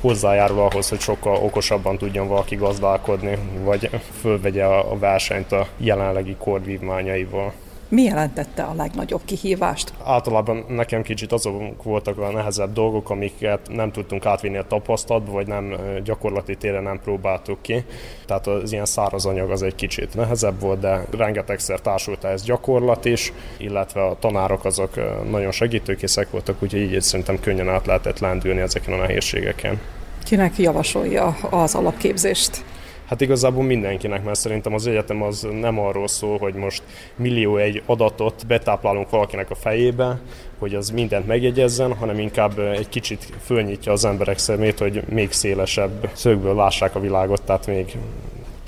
[0.00, 7.52] hozzájárul ahhoz, hogy sokkal okosabban tudjon valaki gazdálkodni, vagy fölvegye a versenyt a jelenlegi korvívmányaival.
[7.90, 9.92] Mi jelentette a legnagyobb kihívást?
[10.04, 15.46] Általában nekem kicsit azok voltak a nehezebb dolgok, amiket nem tudtunk átvinni a tapasztalatba, vagy
[15.46, 17.84] nem gyakorlati téren nem próbáltuk ki.
[18.26, 23.04] Tehát az ilyen száraz anyag az egy kicsit nehezebb volt, de rengetegszer társult ez gyakorlat
[23.04, 24.94] is, illetve a tanárok azok
[25.30, 29.80] nagyon segítőkészek voltak, úgyhogy így szerintem könnyen át lehetett lendülni ezeken a nehézségeken.
[30.24, 32.64] Kinek javasolja az alapképzést?
[33.10, 36.82] Hát igazából mindenkinek, mert szerintem az egyetem az nem arról szól, hogy most
[37.16, 40.20] millió egy adatot betáplálunk valakinek a fejébe,
[40.58, 46.10] hogy az mindent megjegyezzen, hanem inkább egy kicsit fölnyitja az emberek szemét, hogy még szélesebb
[46.12, 47.96] szögből lássák a világot, tehát még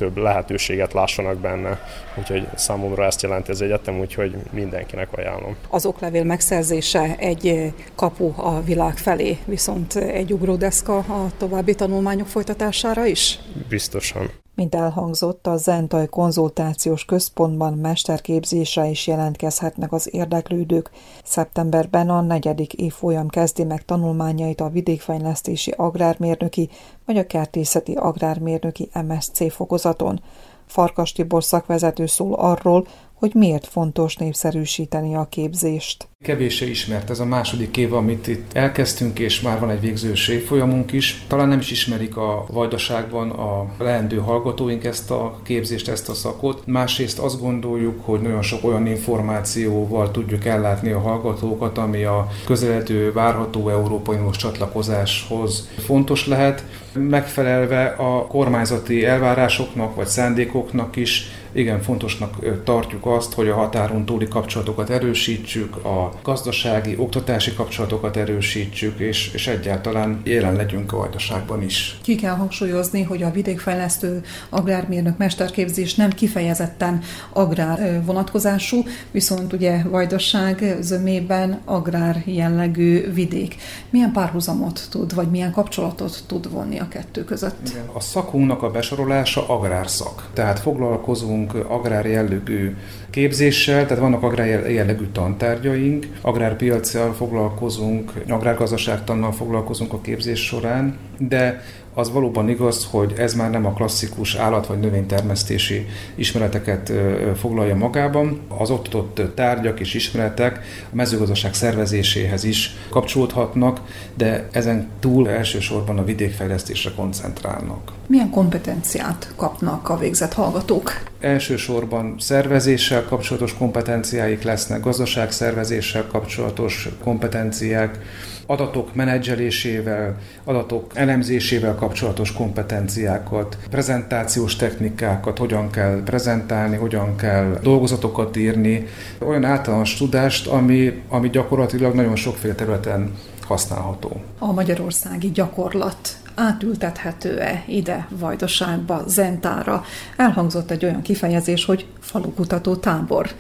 [0.03, 1.81] több lehetőséget lássanak benne.
[2.19, 5.57] Úgyhogy számomra ezt jelenti az egyetem, úgyhogy mindenkinek ajánlom.
[5.71, 13.07] Az oklevél megszerzése egy kapu a világ felé, viszont egy ugródeszka a további tanulmányok folytatására
[13.07, 13.39] is?
[13.69, 14.42] Biztosan.
[14.55, 20.91] Mint elhangzott, a Zentaj konzultációs központban mesterképzésre is jelentkezhetnek az érdeklődők.
[21.25, 26.69] Szeptemberben a negyedik évfolyam kezdi meg tanulmányait a vidékfejlesztési agrármérnöki
[27.07, 30.21] vagy a kertészeti agrármérnöki MSC fokozaton.
[30.67, 32.87] Farkas Tibor szakvezető szól arról,
[33.23, 36.09] hogy miért fontos népszerűsíteni a képzést.
[36.23, 40.93] Kevéssé ismert ez a második év, amit itt elkezdtünk, és már van egy végzős évfolyamunk
[40.93, 41.25] is.
[41.29, 46.67] Talán nem is ismerik a vajdaságban a leendő hallgatóink ezt a képzést, ezt a szakot.
[46.67, 53.13] Másrészt azt gondoljuk, hogy nagyon sok olyan információval tudjuk ellátni a hallgatókat, ami a közeledő
[53.13, 62.63] várható Európai Uniós csatlakozáshoz fontos lehet, megfelelve a kormányzati elvárásoknak vagy szándékoknak is igen fontosnak
[62.65, 69.47] tartjuk azt, hogy a határon túli kapcsolatokat erősítsük, a gazdasági, oktatási kapcsolatokat erősítsük, és, és
[69.47, 71.99] egyáltalán jelen legyünk a vajdaságban is.
[72.03, 77.01] Ki kell hangsúlyozni, hogy a vidékfejlesztő agrármérnök mesterképzés nem kifejezetten
[77.33, 83.57] agrár vonatkozású, viszont ugye vajdaság zömében agrár jellegű vidék.
[83.91, 87.69] Milyen párhuzamot tud, vagy milyen kapcsolatot tud vonni a kettő között?
[87.69, 87.89] Igen.
[87.93, 90.31] A szakunknak a besorolása agrárszak.
[90.33, 92.77] Tehát foglalkozunk agrár jellegű
[93.11, 101.63] képzéssel, tehát vannak agrár jellegű tantárgyaink, agrárpiacsal foglalkozunk, agrárgazdaságtannal foglalkozunk a képzés során, de
[101.95, 106.93] az valóban igaz, hogy ez már nem a klasszikus állat- vagy növénytermesztési ismereteket
[107.37, 108.41] foglalja magában.
[108.59, 110.61] Az oktatott tárgyak és ismeretek
[110.93, 113.81] a mezőgazdaság szervezéséhez is kapcsolódhatnak,
[114.15, 117.93] de ezen túl elsősorban a vidékfejlesztésre koncentrálnak.
[118.07, 121.03] Milyen kompetenciát kapnak a végzett hallgatók?
[121.21, 127.99] Elsősorban szervezéssel kapcsolatos kompetenciáik lesznek, gazdaságszervezéssel kapcsolatos kompetenciák,
[128.47, 138.87] adatok menedzselésével, adatok elemzésével kapcsolatos kompetenciákat, prezentációs technikákat, hogyan kell prezentálni, hogyan kell dolgozatokat írni,
[139.19, 143.13] olyan általános tudást, ami, ami gyakorlatilag nagyon sokféle területen
[143.47, 144.21] használható.
[144.39, 149.85] A magyarországi gyakorlat átültethető-e ide Vajdaságba, Zentára.
[150.17, 153.31] Elhangzott egy olyan kifejezés, hogy falukutató tábor.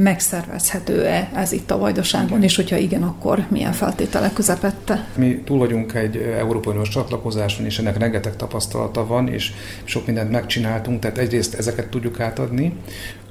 [0.00, 5.06] Megszervezhető-e ez itt a Vajdaságban, és hogyha igen, akkor milyen feltételek közepette?
[5.16, 9.52] Mi túl vagyunk egy Európai Uniós csatlakozáson, és ennek rengeteg tapasztalata van, és
[9.84, 12.72] sok mindent megcsináltunk, tehát egyrészt ezeket tudjuk átadni,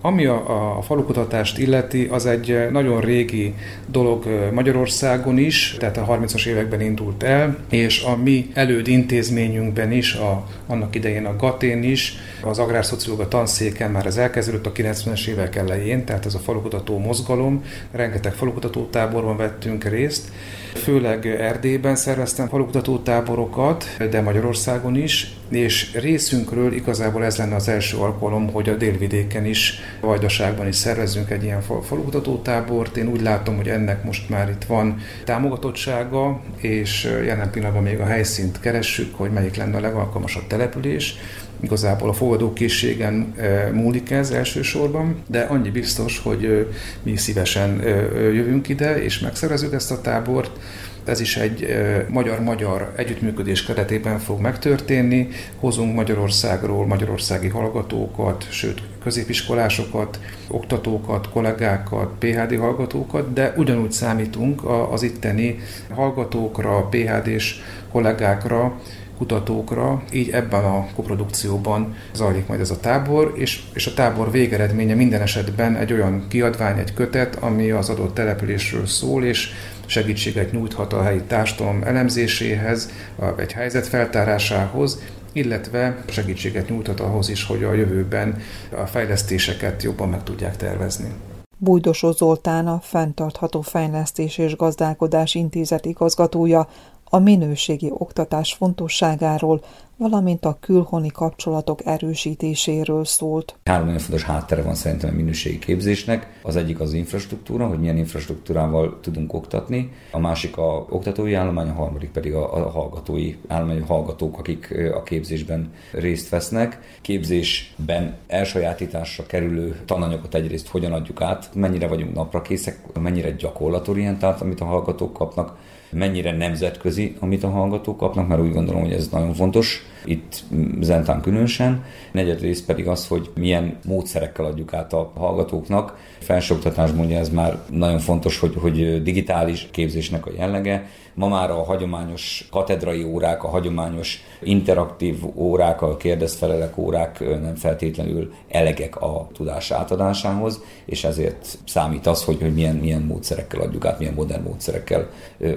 [0.02, 3.54] ami a, a falukutatást illeti, az egy nagyon régi
[3.86, 10.14] dolog Magyarországon is, tehát a 30-as években indult el, és a mi előd intézményünkben is,
[10.14, 15.56] a, annak idején a Gatén is, az agrárszociológa tanszéken már ez elkezdődött a 90-es évek
[15.56, 20.32] elején, tehát ez a falukutató mozgalom, rengeteg falukutató táborban vettünk részt,
[20.78, 27.98] Főleg Erdélyben szerveztem falukutató táborokat, de Magyarországon is, és részünkről igazából ez lenne az első
[27.98, 32.98] alkalom, hogy a délvidéken is, Vajdaságban is szervezzünk egy ilyen falukutató tábort.
[32.98, 38.06] Én úgy látom, hogy ennek most már itt van támogatottsága, és jelen pillanatban még a
[38.06, 41.16] helyszínt keressük, hogy melyik lenne a legalkalmasabb település.
[41.60, 43.36] Igazából a fogadókészségen
[43.74, 46.68] múlik ez elsősorban, de annyi biztos, hogy
[47.04, 47.82] mi szívesen
[48.16, 50.60] jövünk ide, és megszervezünk ezt a tábort.
[51.08, 51.68] Ez is egy
[52.10, 55.28] magyar-magyar együttműködés keretében fog megtörténni.
[55.60, 65.60] Hozunk Magyarországról magyarországi hallgatókat, sőt középiskolásokat, oktatókat, kollégákat, PHD hallgatókat, de ugyanúgy számítunk az itteni
[65.94, 68.80] hallgatókra, PHD-s kollégákra,
[69.18, 74.94] kutatókra, így ebben a koprodukcióban zajlik majd ez a tábor, és, és a tábor végeredménye
[74.94, 79.50] minden esetben egy olyan kiadvány, egy kötet, ami az adott településről szól, és
[79.86, 82.92] segítséget nyújthat a helyi társadalom elemzéséhez,
[83.38, 85.02] egy helyzet feltárásához,
[85.32, 91.12] illetve segítséget nyújthat ahhoz is, hogy a jövőben a fejlesztéseket jobban meg tudják tervezni.
[91.58, 96.68] Bújdosó Zoltán a Fenntartható Fejlesztés és Gazdálkodás Intézet igazgatója
[97.10, 99.62] a minőségi oktatás fontosságáról,
[99.98, 103.56] valamint a külhoni kapcsolatok erősítéséről szólt.
[103.64, 106.40] Három nagyon fontos háttere van szerintem a minőségi képzésnek.
[106.44, 111.74] Az egyik az infrastruktúra, hogy milyen infrastruktúrával tudunk oktatni, a másik a oktatói állomány, a
[111.74, 116.80] harmadik pedig a, a hallgatói állomány, a hallgatók, akik a képzésben részt vesznek.
[117.02, 124.66] Képzésben elsajátításra kerülő tananyagot egyrészt hogyan adjuk át, mennyire vagyunk naprakészek, mennyire gyakorlatorientált, amit a
[124.66, 125.58] hallgatók kapnak,
[125.90, 130.44] mennyire nemzetközi, amit a hallgatók kapnak, mert úgy gondolom, hogy ez nagyon fontos, itt
[130.82, 131.84] Zentán különösen.
[132.12, 135.98] Negyedrészt pedig az, hogy milyen módszerekkel adjuk át a hallgatóknak.
[136.20, 140.86] Felsőoktatásban ugye ez már nagyon fontos, hogy, hogy digitális képzésnek a jellege,
[141.18, 148.34] Ma már a hagyományos katedrai órák, a hagyományos interaktív órák, a kérdezfelelek órák nem feltétlenül
[148.50, 154.00] elegek a tudás átadásához, és ezért számít az, hogy, hogy milyen, milyen módszerekkel adjuk át,
[154.00, 155.10] milyen modern módszerekkel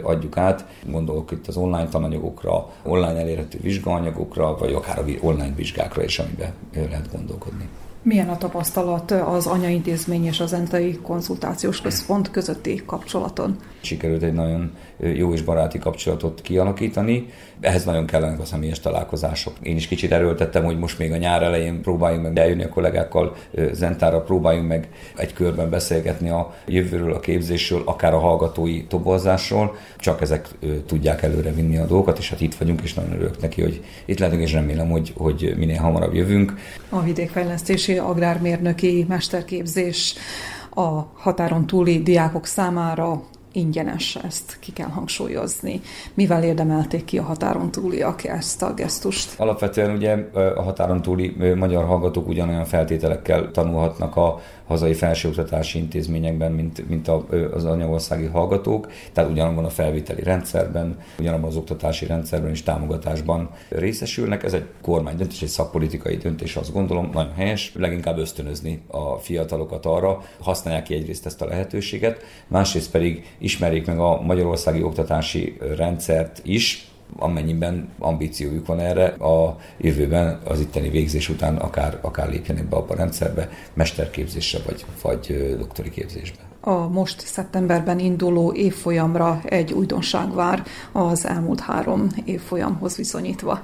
[0.03, 0.65] adjuk át.
[0.87, 6.53] Gondolok itt az online tananyagokra, online elérhető vizsgaanyagokra, vagy akár a online vizsgákra is, amiben
[6.75, 7.69] lehet gondolkodni.
[8.03, 13.57] Milyen a tapasztalat az anyaintézmény és az entai konzultációs központ közötti kapcsolaton?
[13.81, 17.27] Sikerült egy nagyon jó és baráti kapcsolatot kialakítani.
[17.61, 19.53] Ehhez nagyon kellenek a személyes találkozások.
[19.63, 23.37] Én is kicsit erőltettem, hogy most még a nyár elején próbáljunk meg eljönni a kollégákkal
[23.73, 29.77] Zentára, próbáljunk meg egy körben beszélgetni a jövőről, a képzésről, akár a hallgatói toborzásról.
[29.99, 30.49] Csak ezek
[30.87, 34.19] tudják előre vinni a dolgokat, és hát itt vagyunk, és nagyon örülök neki, hogy itt
[34.19, 36.55] lehetünk, és remélem, hogy, hogy minél hamarabb jövünk.
[36.89, 40.15] A vidékfejlesztési agrármérnöki mesterképzés
[40.75, 43.23] a határon túli diákok számára
[43.53, 45.81] ingyenes, ezt ki kell hangsúlyozni.
[46.15, 49.41] Mivel érdemelték ki a határon túliak ezt a gesztust?
[49.41, 50.17] Alapvetően ugye
[50.57, 57.09] a határon túli magyar hallgatók ugyanolyan feltételekkel tanulhatnak a hazai felsőoktatási intézményekben, mint, mint
[57.53, 64.43] az anyagországi hallgatók, tehát ugyanabban a felvételi rendszerben, ugyanabban az oktatási rendszerben és támogatásban részesülnek.
[64.43, 69.87] Ez egy kormány döntés, egy szakpolitikai döntés, azt gondolom, nagyon helyes, leginkább ösztönözni a fiatalokat
[69.87, 76.41] arra, használják ki egyrészt ezt a lehetőséget, másrészt pedig ismerjék meg a magyarországi oktatási rendszert
[76.45, 82.77] is, amennyiben ambíciójuk van erre, a jövőben az itteni végzés után akár, akár lépjenek be
[82.77, 86.39] abba a rendszerbe, mesterképzésre vagy, vagy doktori képzésbe.
[86.61, 93.61] A most szeptemberben induló évfolyamra egy újdonság vár az elmúlt három évfolyamhoz viszonyítva.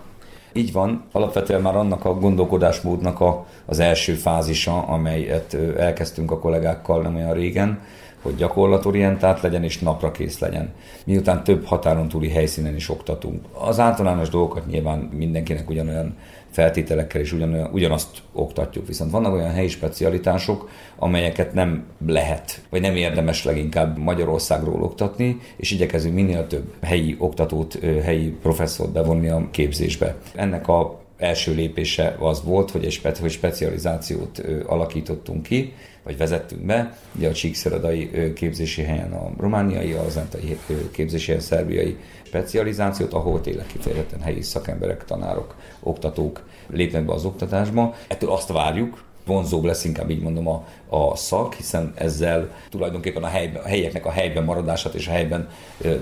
[0.53, 7.03] Így van, alapvetően már annak a gondolkodásmódnak a, az első fázisa, amelyet elkezdtünk a kollégákkal
[7.03, 7.81] nem olyan régen,
[8.27, 10.73] hogy gyakorlatorientált legyen és napra kész legyen.
[11.05, 13.45] Miután több határon túli helyszínen is oktatunk.
[13.53, 16.17] Az általános dolgokat nyilván mindenkinek ugyanolyan
[16.51, 18.87] feltételekkel és ugyan, ugyanazt oktatjuk.
[18.87, 25.71] Viszont vannak olyan helyi specialitások, amelyeket nem lehet, vagy nem érdemes leginkább Magyarországról oktatni, és
[25.71, 30.17] igyekezünk minél több helyi oktatót, helyi professzort bevonni a képzésbe.
[30.35, 35.73] Ennek a első lépése az volt, hogy egy spe- specializációt alakítottunk ki,
[36.07, 36.99] vagy vezettünk be.
[37.17, 40.59] Ugye a Csíkszeredai képzési helyen a romániai, a zentai
[40.91, 47.95] képzési helyen szerbiai specializációt, ahol tényleg kifejezetten helyi szakemberek, tanárok, oktatók lépnek be az oktatásba.
[48.09, 53.27] Ettől azt várjuk, vonzóbb lesz inkább így mondom a, a szak, hiszen ezzel tulajdonképpen a,
[53.27, 55.49] helyben, a helyeknek a helyben maradását és a helyben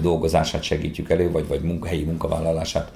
[0.01, 2.93] dolgozását segítjük elő, vagy, vagy munka, helyi munkavállalását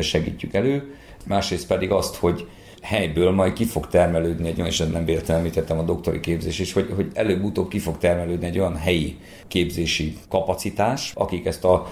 [0.00, 0.94] segítjük elő.
[1.26, 2.46] Másrészt pedig azt, hogy
[2.82, 6.72] helyből majd ki fog termelődni egy olyan, és nem véletlenül említettem a doktori képzés is,
[6.72, 9.18] hogy, hogy előbb-utóbb ki fog termelődni egy olyan helyi
[9.48, 11.86] képzési kapacitás, akik ezt a,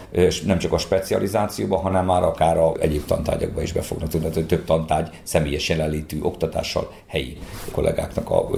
[0.44, 4.46] nem csak a specializációba, hanem már akár a egyéb tantárgyakba is be fognak tudni, hogy
[4.46, 7.36] több tantárgy személyes jelenlétű oktatással helyi
[7.72, 8.48] kollégáknak a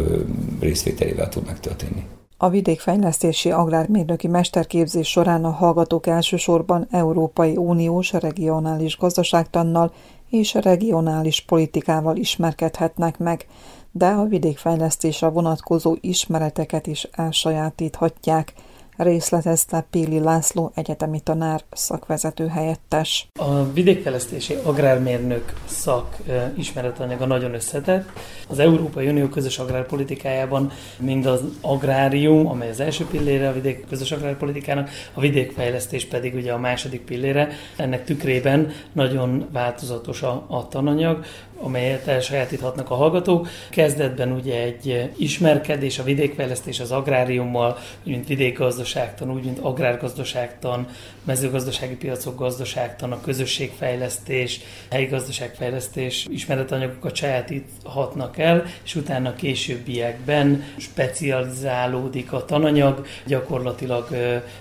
[0.60, 2.04] részvételével tud megtörténni.
[2.36, 9.92] A vidékfejlesztési agrármérnöki mesterképzés során a hallgatók elsősorban Európai Uniós regionális gazdaságtannal
[10.32, 13.46] és regionális politikával ismerkedhetnek meg,
[13.90, 18.52] de a vidékfejlesztésre vonatkozó ismereteket is elsajátíthatják–
[19.02, 23.28] részletezte Péli László egyetemi tanár szakvezető helyettes.
[23.38, 26.16] A vidékfejlesztési agrármérnök szak
[26.56, 28.08] ismeretanyaga nagyon összetett.
[28.48, 34.12] Az Európai Unió közös agrárpolitikájában mind az agrárium, amely az első pillére a vidék közös
[34.12, 37.48] agrárpolitikának, a vidékfejlesztés pedig ugye a második pillére.
[37.76, 41.24] Ennek tükrében nagyon változatos a, a tananyag
[41.62, 43.48] amelyet elsajátíthatnak a hallgatók.
[43.70, 48.28] Kezdetben ugye egy ismerkedés, a vidékfejlesztés az agráriummal, mint
[48.92, 50.86] vidékgazdaságtan, úgy mint agrárgazdaságtan,
[51.24, 62.44] mezőgazdasági piacok gazdaságtan, a közösségfejlesztés, helyi gazdaságfejlesztés ismeretanyagokat sajátíthatnak el, és utána későbbiekben specializálódik a
[62.44, 64.08] tananyag, gyakorlatilag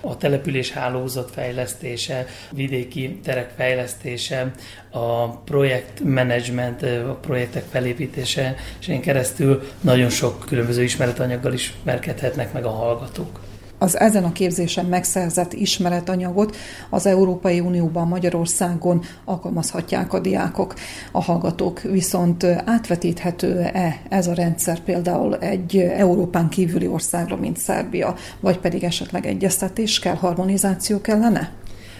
[0.00, 4.52] a település hálózat fejlesztése, vidéki terek fejlesztése,
[4.90, 12.70] a projektmenedzsment, a projektek felépítése, és én keresztül nagyon sok különböző ismeretanyaggal ismerkedhetnek meg a
[12.70, 13.51] hallgatók.
[13.82, 16.56] Az ezen a képzésen megszerzett ismeretanyagot
[16.90, 20.74] az Európai Unióban Magyarországon alkalmazhatják a diákok.
[21.12, 28.58] A hallgatók viszont átvetíthető-e ez a rendszer például egy Európán kívüli országra, mint Szerbia, vagy
[28.58, 31.50] pedig esetleg egyeztetés kell, harmonizáció kellene?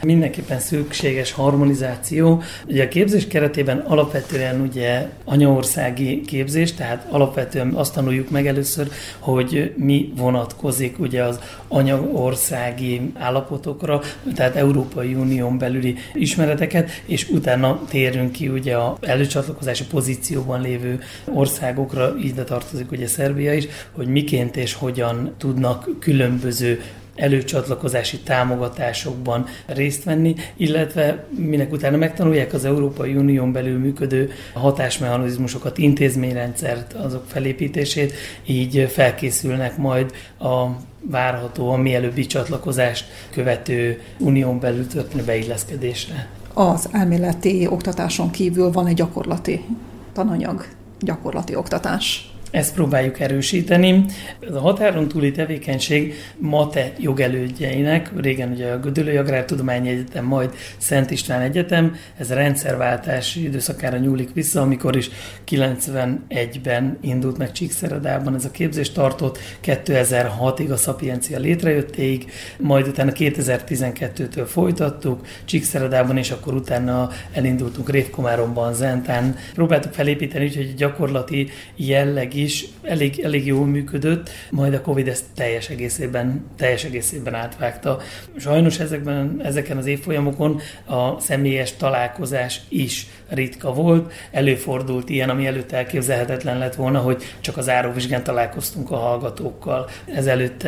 [0.07, 2.43] Mindenképpen szükséges harmonizáció.
[2.67, 8.89] Ugye a képzés keretében alapvetően ugye anyaországi képzés, tehát alapvetően azt tanuljuk meg először,
[9.19, 14.01] hogy mi vonatkozik ugye az anyaországi állapotokra,
[14.35, 22.15] tehát Európai Unión belüli ismereteket, és utána térünk ki ugye a előcsatlakozási pozícióban lévő országokra,
[22.23, 26.81] ide tartozik ugye Szerbia is, hogy miként és hogyan tudnak különböző
[27.15, 36.93] előcsatlakozási támogatásokban részt venni, illetve minek utána megtanulják az Európai Unión belül működő hatásmechanizmusokat, intézményrendszert,
[36.93, 38.13] azok felépítését,
[38.47, 40.67] így felkészülnek majd a
[41.01, 46.29] várhatóan mielőbbi csatlakozást követő unión belül történő beilleszkedésre.
[46.55, 49.65] Az elméleti oktatáson kívül van egy gyakorlati
[50.13, 50.67] tananyag,
[51.01, 52.32] gyakorlati oktatás.
[52.53, 54.05] Ezt próbáljuk erősíteni.
[54.49, 61.11] Ez a határon túli tevékenység MATE jogelődjeinek, régen ugye a Gödöllői Agrártudományi Egyetem, majd Szent
[61.11, 65.11] István Egyetem, ez a rendszerváltási időszakára nyúlik vissza, amikor is
[65.49, 74.47] 91-ben indult meg Csíkszeredában ez a képzés tartott, 2006-ig a Szapiencia létrejöttéig, majd utána 2012-től
[74.47, 79.37] folytattuk, Csíkszeredában, és akkor utána elindultunk Révkomáromban, Zentán.
[79.55, 85.69] Próbáltuk felépíteni, úgyhogy gyakorlati jellegi is elég, elég jól működött, majd a Covid ezt teljes
[85.69, 87.99] egészében, teljes egészében átvágta.
[88.37, 94.13] Sajnos ezekben, ezeken az évfolyamokon a személyes találkozás is ritka volt.
[94.31, 99.89] Előfordult ilyen, ami előtt elképzelhetetlen lett volna, hogy csak az áróvizsgán találkoztunk a hallgatókkal.
[100.15, 100.67] Ezelőtt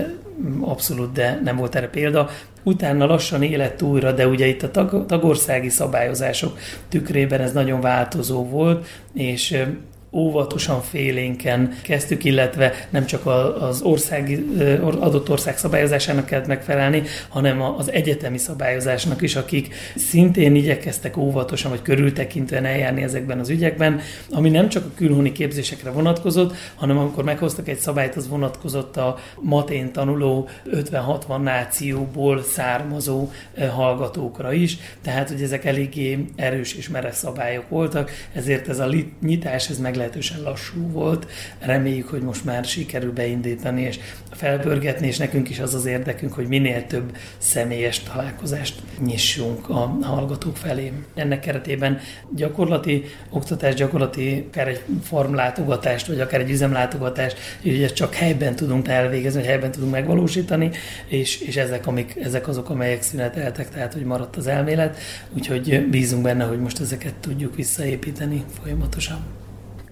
[0.60, 2.30] abszolút, de nem volt erre példa.
[2.62, 6.58] Utána lassan élet újra, de ugye itt a tag, tagországi szabályozások
[6.88, 9.62] tükrében ez nagyon változó volt, és
[10.14, 13.26] óvatosan félénken kezdtük, illetve nem csak
[13.60, 14.38] az ország,
[14.80, 21.82] adott ország szabályozásának kellett megfelelni, hanem az egyetemi szabályozásnak is, akik szintén igyekeztek óvatosan vagy
[21.82, 24.00] körültekintően eljárni ezekben az ügyekben,
[24.30, 29.18] ami nem csak a külhoni képzésekre vonatkozott, hanem amikor meghoztak egy szabályt, az vonatkozott a
[29.40, 33.30] matén tanuló 50-60 nációból származó
[33.74, 38.88] hallgatókra is, tehát hogy ezek eléggé erős és merev szabályok voltak, ezért ez a
[39.22, 41.26] nyitás ez meglehetősen lassú volt.
[41.60, 43.98] Reméljük, hogy most már sikerül beindítani és
[44.30, 50.56] felbörgetni, és nekünk is az az érdekünk, hogy minél több személyes találkozást nyissunk a hallgatók
[50.56, 50.92] felé.
[51.14, 51.98] Ennek keretében
[52.34, 57.36] gyakorlati oktatás, gyakorlati akár egy formlátogatást, vagy akár egy üzemlátogatást,
[57.82, 60.70] ezt csak helyben tudunk elvégezni, vagy helyben tudunk megvalósítani,
[61.06, 64.98] és, és ezek, amik, ezek azok, amelyek szüneteltek, tehát hogy maradt az elmélet,
[65.34, 69.43] úgyhogy bízunk benne, hogy most ezeket tudjuk visszaépíteni folyamatosan.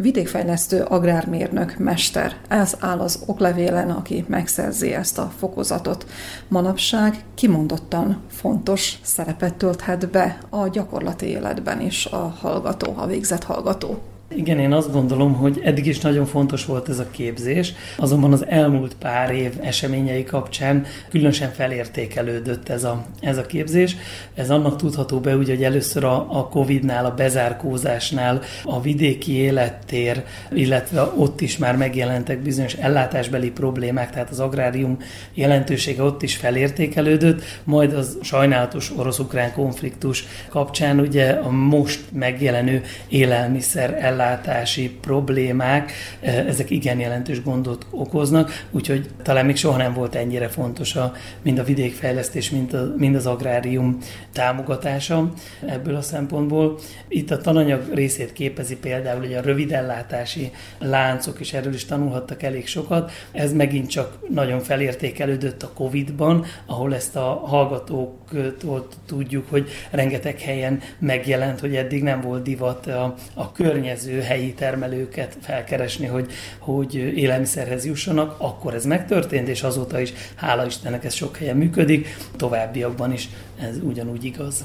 [0.03, 6.07] Vidékfejlesztő agrármérnök mester, ez áll az oklevélen, aki megszerzi ezt a fokozatot.
[6.49, 13.99] Manapság kimondottan fontos szerepet tölthet be a gyakorlati életben is a hallgató, a végzett hallgató.
[14.37, 18.47] Igen, én azt gondolom, hogy eddig is nagyon fontos volt ez a képzés, azonban az
[18.47, 23.97] elmúlt pár év eseményei kapcsán különösen felértékelődött ez a, ez a képzés.
[24.35, 30.25] Ez annak tudható be, ugye, hogy először a, a Covid-nál, a bezárkózásnál a vidéki élettér,
[30.53, 34.97] illetve ott is már megjelentek bizonyos ellátásbeli problémák, tehát az agrárium
[35.35, 43.99] jelentősége ott is felértékelődött, majd az sajnálatos orosz-ukrán konfliktus kapcsán ugye a most megjelenő élelmiszer
[44.01, 50.15] ellátás ellátási problémák, eh, ezek igen jelentős gondot okoznak, úgyhogy talán még soha nem volt
[50.15, 51.13] ennyire fontos a,
[51.43, 53.99] mind a vidékfejlesztés, mind, a, mind az agrárium
[54.33, 55.33] támogatása
[55.67, 56.79] ebből a szempontból.
[57.09, 62.67] Itt a tananyag részét képezi például hogy a rövidellátási láncok, és erről is tanulhattak elég
[62.67, 63.11] sokat.
[63.33, 70.81] Ez megint csak nagyon felértékelődött a Covid-ban, ahol ezt a hallgatóktól tudjuk, hogy rengeteg helyen
[70.99, 76.95] megjelent, hogy eddig nem volt divat a, a környező létező helyi termelőket felkeresni, hogy, hogy
[76.95, 83.13] élelmiszerhez jussanak, akkor ez megtörtént, és azóta is, hála Istennek, ez sok helyen működik, továbbiakban
[83.13, 83.29] is
[83.61, 84.65] ez ugyanúgy igaz.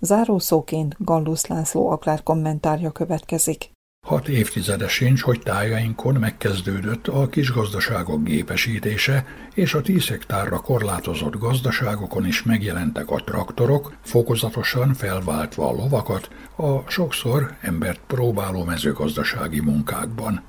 [0.00, 3.73] Zárószóként Gallus László Aklár kommentárja következik.
[4.04, 12.26] Hat évtizede sincs, hogy tájainkon megkezdődött a kisgazdaságok gépesítése, és a 10 hektárra korlátozott gazdaságokon
[12.26, 20.42] is megjelentek a traktorok, fokozatosan felváltva a lovakat a sokszor embert próbáló mezőgazdasági munkákban.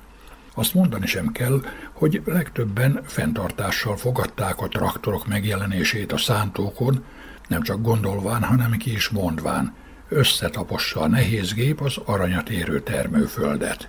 [0.54, 1.60] Azt mondani sem kell,
[1.92, 7.04] hogy legtöbben fenntartással fogadták a traktorok megjelenését a szántókon,
[7.48, 9.72] nem csak gondolván, hanem ki is mondván–
[10.08, 13.88] összetapossa a nehéz gép az aranyat érő termőföldet.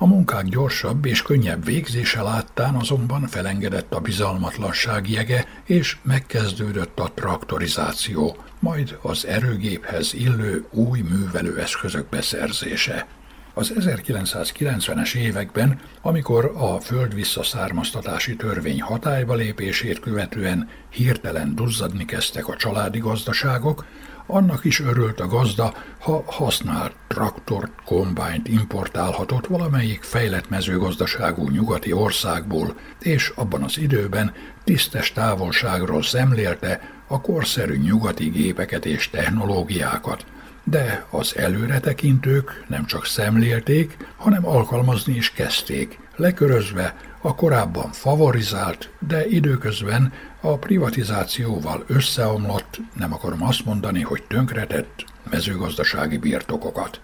[0.00, 7.12] A munkák gyorsabb és könnyebb végzése láttán azonban felengedett a bizalmatlanság jege, és megkezdődött a
[7.14, 13.06] traktorizáció, majd az erőgéphez illő új művelőeszközök beszerzése.
[13.54, 22.56] Az 1990-es években, amikor a föld visszaszármaztatási törvény hatályba lépését követően hirtelen duzzadni kezdtek a
[22.56, 23.84] családi gazdaságok,
[24.30, 32.74] annak is örült a gazda, ha használt traktort, kombányt importálhatott valamelyik fejlett mezőgazdaságú nyugati országból,
[33.00, 34.32] és abban az időben
[34.64, 40.24] tisztes távolságról szemlélte a korszerű nyugati gépeket és technológiákat.
[40.64, 49.26] De az előretekintők nem csak szemlélték, hanem alkalmazni is kezdték, lekörözve a korábban favorizált, de
[49.26, 57.00] időközben a privatizációval összeomlott, nem akarom azt mondani, hogy tönkretett mezőgazdasági birtokokat.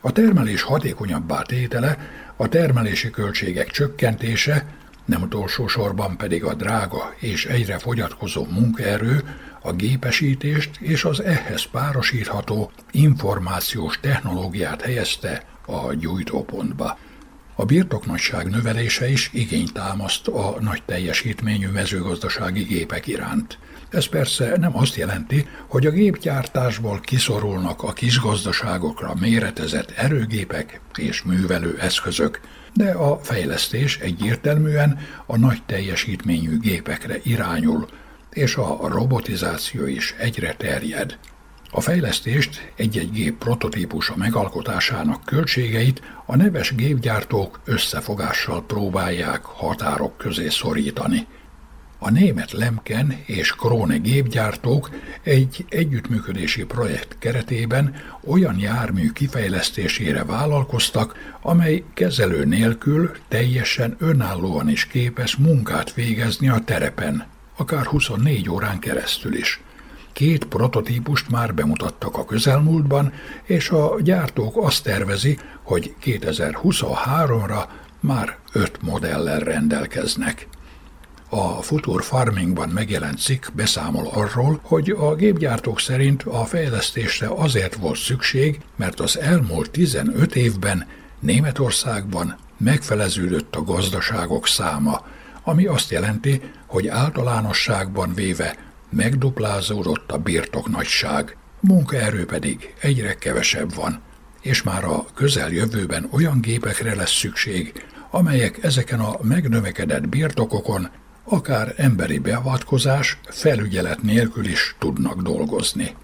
[0.00, 1.98] A termelés hatékonyabbá tétele,
[2.36, 4.66] a termelési költségek csökkentése,
[5.04, 9.22] nem utolsó sorban pedig a drága és egyre fogyatkozó munkaerő,
[9.62, 16.98] a gépesítést és az ehhez párosítható információs technológiát helyezte a gyújtópontba.
[17.60, 23.58] A birtoknagyság növelése is igényt támaszt a nagy teljesítményű mezőgazdasági gépek iránt.
[23.90, 31.78] Ez persze nem azt jelenti, hogy a gépgyártásból kiszorulnak a kisgazdaságokra méretezett erőgépek és művelő
[31.80, 32.40] eszközök,
[32.74, 37.88] de a fejlesztés egyértelműen a nagy teljesítményű gépekre irányul,
[38.30, 41.18] és a robotizáció is egyre terjed.
[41.70, 51.26] A fejlesztést egy-egy gép prototípusa megalkotásának költségeit a neves gépgyártók összefogással próbálják határok közé szorítani.
[51.98, 54.90] A német Lemken és Krone gépgyártók
[55.22, 57.94] egy együttműködési projekt keretében
[58.24, 67.26] olyan jármű kifejlesztésére vállalkoztak, amely kezelő nélkül teljesen önállóan is képes munkát végezni a terepen,
[67.56, 69.60] akár 24 órán keresztül is.
[70.18, 73.12] Két prototípust már bemutattak a közelmúltban,
[73.42, 77.64] és a gyártók azt tervezi, hogy 2023-ra
[78.00, 80.48] már öt modellel rendelkeznek.
[81.28, 87.98] A Future Farmingban megjelent cikk beszámol arról, hogy a gépgyártók szerint a fejlesztésre azért volt
[87.98, 90.86] szükség, mert az elmúlt 15 évben
[91.20, 95.06] Németországban megfeleződött a gazdaságok száma,
[95.42, 104.00] ami azt jelenti, hogy általánosságban véve megduplázódott a birtoknagyság, munkaerő pedig egyre kevesebb van,
[104.40, 110.88] és már a közeljövőben olyan gépekre lesz szükség, amelyek ezeken a megnövekedett birtokokon
[111.24, 115.94] akár emberi beavatkozás, felügyelet nélkül is tudnak dolgozni.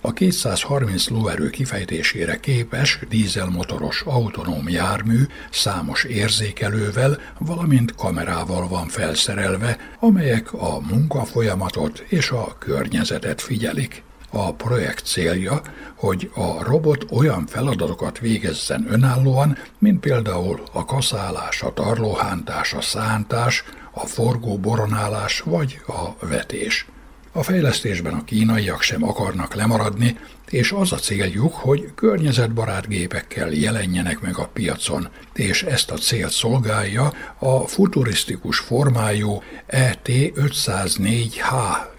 [0.00, 10.52] A 230 lóerő kifejtésére képes dízelmotoros autonóm jármű számos érzékelővel, valamint kamerával van felszerelve, amelyek
[10.52, 14.02] a munkafolyamatot és a környezetet figyelik.
[14.30, 15.62] A projekt célja,
[15.94, 23.64] hogy a robot olyan feladatokat végezzen önállóan, mint például a kaszálás, a tarlóhántás, a szántás,
[23.90, 26.86] a forgó boronálás vagy a vetés.
[27.32, 30.16] A fejlesztésben a kínaiak sem akarnak lemaradni,
[30.50, 36.32] és az a céljuk, hogy környezetbarát gépekkel jelenjenek meg a piacon, és ezt a célt
[36.32, 41.52] szolgálja a futurisztikus formájú ET504H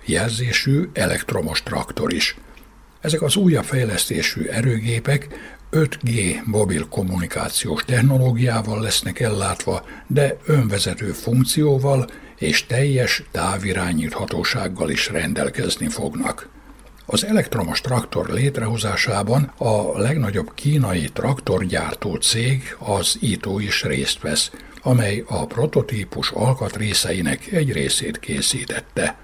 [0.06, 2.36] jelzésű elektromos traktor is.
[3.02, 5.28] Ezek az újabb fejlesztésű erőgépek
[5.72, 12.10] 5G mobil kommunikációs technológiával lesznek ellátva, de önvezető funkcióval
[12.40, 16.50] és teljes távirányíthatósággal is rendelkezni fognak.
[17.06, 25.24] Az elektromos traktor létrehozásában a legnagyobb kínai traktorgyártó cég, az ITO is részt vesz, amely
[25.28, 29.18] a prototípus alkatrészeinek egy részét készítette.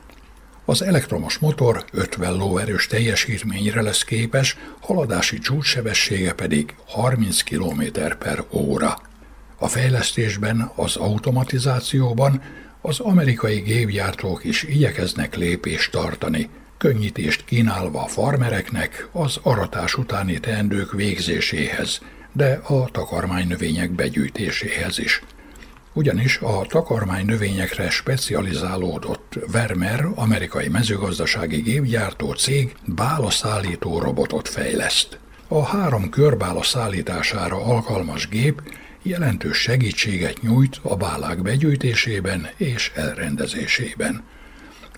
[0.66, 7.82] Az elektromos motor 50 lóerős teljesítményre lesz képes, haladási csúcssebessége pedig 30 km
[8.20, 8.98] per óra.
[9.58, 12.42] A fejlesztésben, az automatizációban
[12.86, 20.92] az amerikai gépgyártók is igyekeznek lépést tartani, könnyítést kínálva a farmereknek az aratás utáni teendők
[20.92, 25.22] végzéséhez, de a takarmánynövények begyűjtéséhez is–
[25.96, 35.20] ugyanis a takarmány növényekre specializálódott Vermeer, amerikai mezőgazdasági gépgyártó cég bálaszállító robotot fejleszt.
[35.48, 38.62] A három körbála szállítására alkalmas gép
[39.06, 44.24] jelentős segítséget nyújt a bálák begyűjtésében és elrendezésében.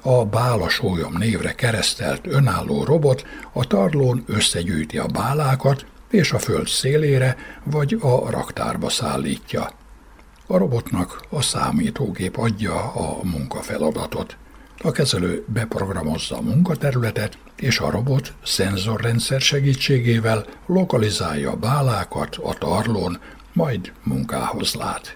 [0.02, 6.68] A bála sólyom névre keresztelt önálló robot a tarlón összegyűjti a bálákat, és a föld
[6.68, 9.70] szélére vagy a raktárba szállítja.
[10.48, 14.38] A robotnak a számítógép adja a munkafeladatot.
[14.82, 23.20] A kezelő beprogramozza a munkaterületet, és a robot szenzorrendszer segítségével lokalizálja a bálákat a tarlón,
[23.58, 25.16] majd munkához lát.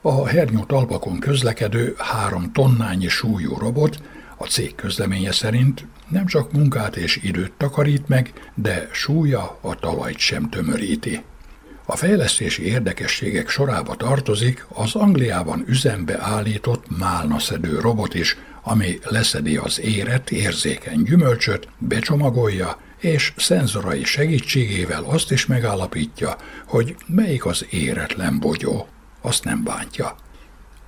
[0.00, 4.02] A hernyó talpakon közlekedő három tonnányi súlyú robot
[4.36, 10.18] a cég közleménye szerint nem csak munkát és időt takarít meg, de súlya a talajt
[10.18, 11.22] sem tömöríti.
[11.86, 19.80] A fejlesztési érdekességek sorába tartozik az Angliában üzembe állított málnaszedő robot is, ami leszedi az
[19.80, 26.36] éret érzékeny gyümölcsöt, becsomagolja, és szenzorai segítségével azt is megállapítja,
[26.66, 28.88] hogy melyik az éretlen bogyó.
[29.20, 30.16] Azt nem bántja.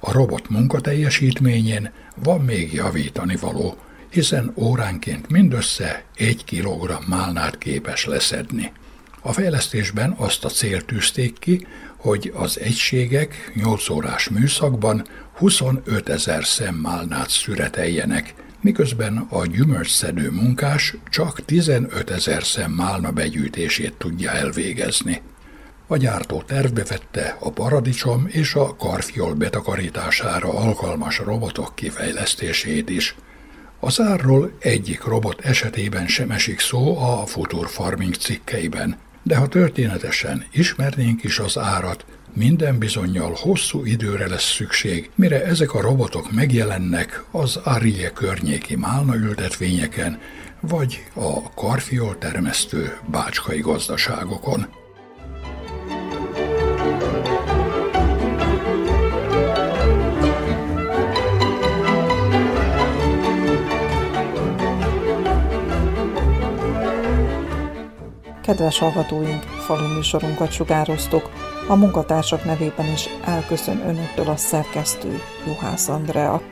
[0.00, 3.76] A robot munkateljesítményén van még javítani való,
[4.10, 8.72] hiszen óránként mindössze egy kilogramm málnát képes leszedni.
[9.20, 16.44] A fejlesztésben azt a célt tűzték ki, hogy az egységek 8 órás műszakban 25 ezer
[16.44, 18.34] szemmálnát szüreteljenek,
[18.64, 25.20] miközben a gyümölcsszedő munkás csak 15 ezer szemmálna begyűjtését tudja elvégezni.
[25.86, 33.16] A gyártó tervbe vette a paradicsom és a karfiol betakarítására alkalmas robotok kifejlesztését is.
[33.80, 40.44] Az árról egyik robot esetében sem esik szó a Future Farming cikkeiben, de ha történetesen
[40.52, 42.04] ismernénk is az árat,
[42.36, 50.20] minden bizonyal hosszú időre lesz szükség, mire ezek a robotok megjelennek az Arie környéki málnaültetvényeken,
[50.60, 54.66] vagy a karfiol termesztő bácskai gazdaságokon.
[68.42, 71.43] Kedves hallgatóink, falu műsorunkat sugároztok.
[71.68, 76.42] A munkatársak nevében is elköszön önöktől a szerkesztő Juhász Andrea.